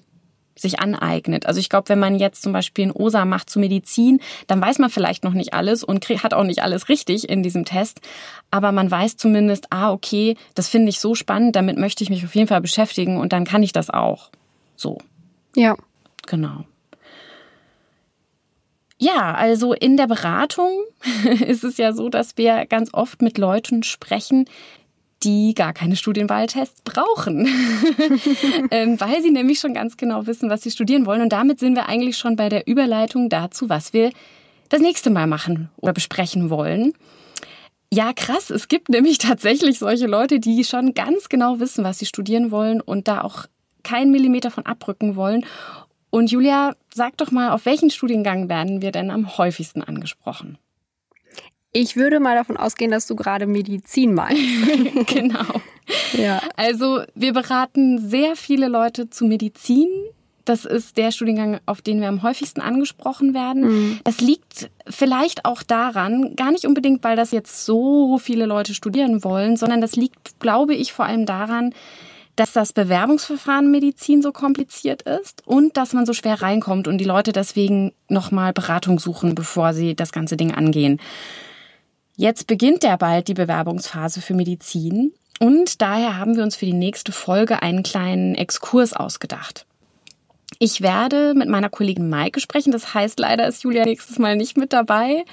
sich 0.59 0.79
aneignet. 0.79 1.45
Also 1.45 1.59
ich 1.59 1.69
glaube, 1.69 1.89
wenn 1.89 1.99
man 1.99 2.17
jetzt 2.17 2.41
zum 2.41 2.53
Beispiel 2.53 2.87
ein 2.87 2.91
OSA 2.91 3.25
macht 3.25 3.49
zu 3.49 3.59
Medizin, 3.59 4.19
dann 4.47 4.61
weiß 4.61 4.79
man 4.79 4.89
vielleicht 4.89 5.23
noch 5.23 5.33
nicht 5.33 5.53
alles 5.53 5.83
und 5.83 6.07
hat 6.09 6.33
auch 6.33 6.43
nicht 6.43 6.63
alles 6.63 6.89
richtig 6.89 7.29
in 7.29 7.43
diesem 7.43 7.65
Test. 7.65 8.01
Aber 8.51 8.71
man 8.71 8.89
weiß 8.89 9.17
zumindest, 9.17 9.67
ah, 9.71 9.91
okay, 9.91 10.35
das 10.55 10.67
finde 10.67 10.89
ich 10.89 10.99
so 10.99 11.15
spannend, 11.15 11.55
damit 11.55 11.77
möchte 11.77 12.03
ich 12.03 12.09
mich 12.09 12.25
auf 12.25 12.35
jeden 12.35 12.47
Fall 12.47 12.61
beschäftigen 12.61 13.17
und 13.17 13.33
dann 13.33 13.45
kann 13.45 13.63
ich 13.63 13.73
das 13.73 13.89
auch. 13.89 14.31
So. 14.75 14.97
Ja. 15.55 15.75
Genau. 16.25 16.65
Ja, 18.99 19.33
also 19.33 19.73
in 19.73 19.95
der 19.97 20.07
Beratung 20.07 20.71
ist 21.45 21.63
es 21.63 21.77
ja 21.77 21.93
so, 21.93 22.09
dass 22.09 22.37
wir 22.37 22.65
ganz 22.65 22.93
oft 22.93 23.21
mit 23.21 23.37
Leuten 23.37 23.83
sprechen, 23.83 24.45
die 25.23 25.53
gar 25.55 25.73
keine 25.73 25.95
Studienwahltests 25.95 26.81
brauchen, 26.83 27.47
ähm, 28.71 28.99
weil 28.99 29.21
sie 29.21 29.31
nämlich 29.31 29.59
schon 29.59 29.73
ganz 29.73 29.97
genau 29.97 30.27
wissen, 30.27 30.49
was 30.49 30.61
sie 30.61 30.71
studieren 30.71 31.05
wollen. 31.05 31.21
Und 31.21 31.33
damit 31.33 31.59
sind 31.59 31.75
wir 31.75 31.89
eigentlich 31.89 32.17
schon 32.17 32.35
bei 32.35 32.49
der 32.49 32.67
Überleitung 32.67 33.29
dazu, 33.29 33.69
was 33.69 33.93
wir 33.93 34.11
das 34.69 34.81
nächste 34.81 35.09
Mal 35.09 35.27
machen 35.27 35.69
oder 35.77 35.93
besprechen 35.93 36.49
wollen. 36.49 36.93
Ja, 37.91 38.13
krass. 38.13 38.49
Es 38.49 38.67
gibt 38.67 38.89
nämlich 38.89 39.17
tatsächlich 39.17 39.79
solche 39.79 40.07
Leute, 40.07 40.39
die 40.39 40.63
schon 40.63 40.93
ganz 40.93 41.29
genau 41.29 41.59
wissen, 41.59 41.83
was 41.83 41.99
sie 41.99 42.05
studieren 42.05 42.51
wollen 42.51 42.81
und 42.81 43.07
da 43.07 43.21
auch 43.21 43.45
keinen 43.83 44.11
Millimeter 44.11 44.51
von 44.51 44.65
abrücken 44.65 45.15
wollen. 45.15 45.45
Und 46.09 46.31
Julia, 46.31 46.75
sag 46.93 47.17
doch 47.17 47.31
mal, 47.31 47.51
auf 47.51 47.65
welchen 47.65 47.89
Studiengang 47.89 48.49
werden 48.49 48.81
wir 48.81 48.91
denn 48.91 49.11
am 49.11 49.37
häufigsten 49.37 49.81
angesprochen? 49.81 50.57
Ich 51.73 51.95
würde 51.95 52.19
mal 52.19 52.35
davon 52.35 52.57
ausgehen, 52.57 52.91
dass 52.91 53.07
du 53.07 53.15
gerade 53.15 53.45
Medizin 53.45 54.13
meinst. 54.13 54.41
genau. 55.07 55.61
Ja. 56.13 56.41
Also 56.55 57.01
wir 57.13 57.33
beraten 57.33 57.99
sehr 57.99 58.35
viele 58.35 58.67
Leute 58.67 59.09
zu 59.09 59.25
Medizin. 59.25 59.87
Das 60.45 60.63
ist 60.63 60.95
der 60.95 61.11
Studiengang, 61.11 61.59
auf 61.65 61.81
den 61.81 61.99
wir 61.99 62.07
am 62.07 62.23
häufigsten 62.23 62.61
angesprochen 62.61 63.33
werden. 63.33 63.63
Mhm. 63.63 63.99
Das 64.05 64.21
liegt 64.21 64.71
vielleicht 64.89 65.43
auch 65.43 65.61
daran, 65.61 66.37
gar 66.37 66.51
nicht 66.51 66.65
unbedingt, 66.65 67.03
weil 67.03 67.17
das 67.17 67.31
jetzt 67.31 67.65
so 67.65 68.17
viele 68.17 68.45
Leute 68.45 68.73
studieren 68.73 69.25
wollen, 69.25 69.57
sondern 69.57 69.81
das 69.81 69.97
liegt, 69.97 70.39
glaube 70.39 70.73
ich, 70.73 70.93
vor 70.93 71.05
allem 71.05 71.25
daran, 71.25 71.73
dass 72.37 72.53
das 72.53 72.71
Bewerbungsverfahren 72.71 73.69
Medizin 73.69 74.21
so 74.21 74.31
kompliziert 74.31 75.01
ist 75.01 75.45
und 75.45 75.75
dass 75.75 75.93
man 75.93 76.05
so 76.05 76.13
schwer 76.13 76.41
reinkommt 76.41 76.87
und 76.87 76.99
die 76.99 77.05
Leute 77.05 77.33
deswegen 77.33 77.91
nochmal 78.07 78.53
Beratung 78.53 78.99
suchen, 78.99 79.35
bevor 79.35 79.73
sie 79.73 79.95
das 79.95 80.11
ganze 80.11 80.37
Ding 80.37 80.53
angehen. 80.53 81.01
Jetzt 82.15 82.47
beginnt 82.47 82.83
ja 82.83 82.95
bald 82.95 83.27
die 83.27 83.33
Bewerbungsphase 83.33 84.21
für 84.21 84.35
Medizin 84.35 85.13
und 85.39 85.81
daher 85.81 86.17
haben 86.17 86.35
wir 86.35 86.43
uns 86.43 86.55
für 86.55 86.65
die 86.65 86.73
nächste 86.73 87.11
Folge 87.11 87.63
einen 87.63 87.81
kleinen 87.81 88.35
Exkurs 88.35 88.93
ausgedacht. 88.93 89.65
Ich 90.59 90.81
werde 90.81 91.33
mit 91.35 91.49
meiner 91.49 91.69
Kollegin 91.69 92.09
Maike 92.09 92.39
sprechen, 92.39 92.71
das 92.71 92.93
heißt 92.93 93.19
leider 93.19 93.47
ist 93.47 93.63
Julia 93.63 93.83
nächstes 93.83 94.19
Mal 94.19 94.35
nicht 94.35 94.57
mit 94.57 94.73
dabei, 94.73 95.25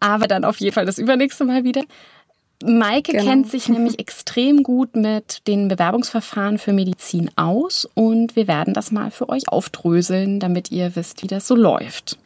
aber 0.00 0.26
dann 0.26 0.44
auf 0.44 0.56
jeden 0.56 0.74
Fall 0.74 0.86
das 0.86 0.98
übernächste 0.98 1.44
Mal 1.44 1.64
wieder. 1.64 1.82
Maike 2.64 3.12
genau. 3.12 3.24
kennt 3.24 3.50
sich 3.50 3.68
nämlich 3.68 3.98
extrem 3.98 4.62
gut 4.62 4.96
mit 4.96 5.46
den 5.46 5.68
Bewerbungsverfahren 5.68 6.58
für 6.58 6.72
Medizin 6.72 7.30
aus 7.36 7.88
und 7.94 8.36
wir 8.36 8.48
werden 8.48 8.74
das 8.74 8.92
mal 8.92 9.10
für 9.10 9.28
euch 9.28 9.48
aufdröseln, 9.48 10.40
damit 10.40 10.70
ihr 10.70 10.96
wisst, 10.96 11.22
wie 11.22 11.26
das 11.26 11.46
so 11.46 11.54
läuft. 11.54 12.18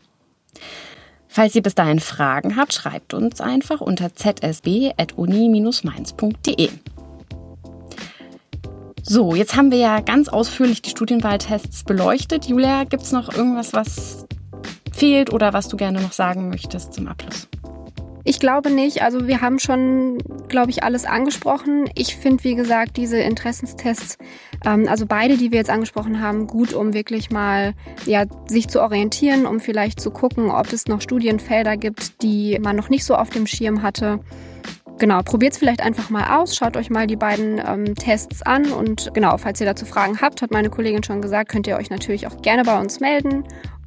Falls 1.29 1.55
ihr 1.55 1.63
bis 1.63 1.75
dahin 1.75 2.01
Fragen 2.01 2.57
habt, 2.57 2.73
schreibt 2.73 3.15
uns 3.15 3.41
einfach 3.41 3.81
unter 3.81 4.15
zsb.uni-mainz.de. 4.15 6.69
So, 9.03 9.35
jetzt 9.35 9.55
haben 9.55 9.71
wir 9.71 9.79
ja 9.79 10.01
ganz 10.01 10.29
ausführlich 10.29 10.81
die 10.81 10.91
Studienwahltests 10.91 11.85
beleuchtet. 11.85 12.47
Julia, 12.47 12.85
gibt 12.85 13.03
es 13.03 13.13
noch 13.13 13.35
irgendwas, 13.35 13.73
was 13.73 14.27
fehlt 14.93 15.33
oder 15.33 15.53
was 15.53 15.69
du 15.69 15.77
gerne 15.77 16.01
noch 16.01 16.13
sagen 16.13 16.49
möchtest 16.49 16.95
zum 16.95 17.09
Abschluss? 17.09 17.49
Ich 18.27 18.41
glaube 18.41 18.71
nicht. 18.71 19.03
Also 19.03 19.27
wir 19.27 19.43
haben 19.43 19.59
schon, 19.59 20.19
glaube 20.49 20.71
ich, 20.71 20.83
alles 20.83 21.05
angesprochen. 21.05 21.91
Ich 21.95 22.17
finde, 22.17 22.43
wie 22.45 22.55
gesagt, 22.55 22.97
diese 22.97 23.19
Interessenstests, 23.19 24.17
ähm, 24.65 24.89
also 24.89 25.05
beide, 25.07 25.37
die 25.37 25.51
wir 25.51 25.59
jetzt 25.59 25.69
angesprochen 25.69 26.21
haben, 26.23 26.47
gut, 26.47 26.73
um 26.73 26.95
wirklich 26.95 27.31
mal 27.31 27.75
ja, 28.07 28.25
sich 28.47 28.69
zu 28.69 28.81
orientieren, 28.81 29.45
um 29.45 29.61
vielleicht 29.61 30.01
zu 30.01 30.11
gucken, 30.11 30.51
ob 30.51 30.73
es 30.73 30.89
noch 30.89 31.03
Studienfelder 31.03 31.77
gibt, 31.77 32.23
die 32.23 32.59
man 32.59 32.77
noch 32.77 32.89
nicht 32.89 33.05
so 33.05 33.15
auf 33.15 33.29
dem 33.29 33.47
Schirm 33.47 33.83
hatte. 33.83 34.21
Genau, 34.99 35.23
probiert 35.23 35.55
es 35.55 35.59
vielleicht 35.59 35.81
einfach 35.81 36.09
mal 36.09 36.39
aus, 36.39 36.55
schaut 36.55 36.77
euch 36.77 36.89
mal 36.89 37.07
die 37.07 37.17
beiden 37.17 37.61
ähm, 37.67 37.95
Tests 37.97 38.43
an 38.43 38.71
und 38.73 39.11
genau, 39.13 39.37
falls 39.39 39.61
ihr 39.61 39.67
dazu 39.67 39.85
Fragen 39.87 40.21
habt, 40.21 40.41
hat 40.41 40.53
meine 40.53 40.71
Kollegin 40.71 41.03
schon 41.03 41.21
gesagt, 41.21 41.51
könnt 41.51 41.67
ihr 41.67 41.77
euch 41.77 41.91
natürlich 41.91 42.27
auch 42.27 42.43
gerne 42.43 42.63
bei 42.63 42.79
uns 42.79 43.01
melden 43.01 43.45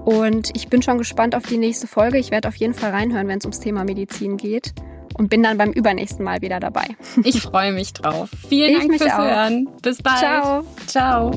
und 0.07 0.55
ich 0.55 0.69
bin 0.69 0.81
schon 0.81 0.97
gespannt 0.97 1.35
auf 1.35 1.45
die 1.45 1.57
nächste 1.57 1.85
Folge. 1.85 2.17
Ich 2.17 2.31
werde 2.31 2.47
auf 2.47 2.55
jeden 2.55 2.73
Fall 2.73 2.91
reinhören, 2.91 3.27
wenn 3.27 3.39
es 3.39 3.43
ums 3.45 3.59
Thema 3.59 3.83
Medizin 3.83 4.37
geht. 4.37 4.73
Und 5.17 5.29
bin 5.29 5.41
dann 5.41 5.57
beim 5.57 5.71
übernächsten 5.71 6.23
Mal 6.23 6.41
wieder 6.41 6.59
dabei. 6.59 6.85
Ich 7.23 7.41
freue 7.41 7.71
mich 7.71 7.91
drauf. 7.91 8.29
Vielen 8.47 8.71
ich 8.71 8.77
Dank 8.87 8.97
fürs 8.99 9.13
auch. 9.13 9.17
Hören. 9.17 9.67
Bis 9.81 10.01
bald. 10.01 10.19
Ciao. 10.19 10.63
Ciao. 10.85 11.31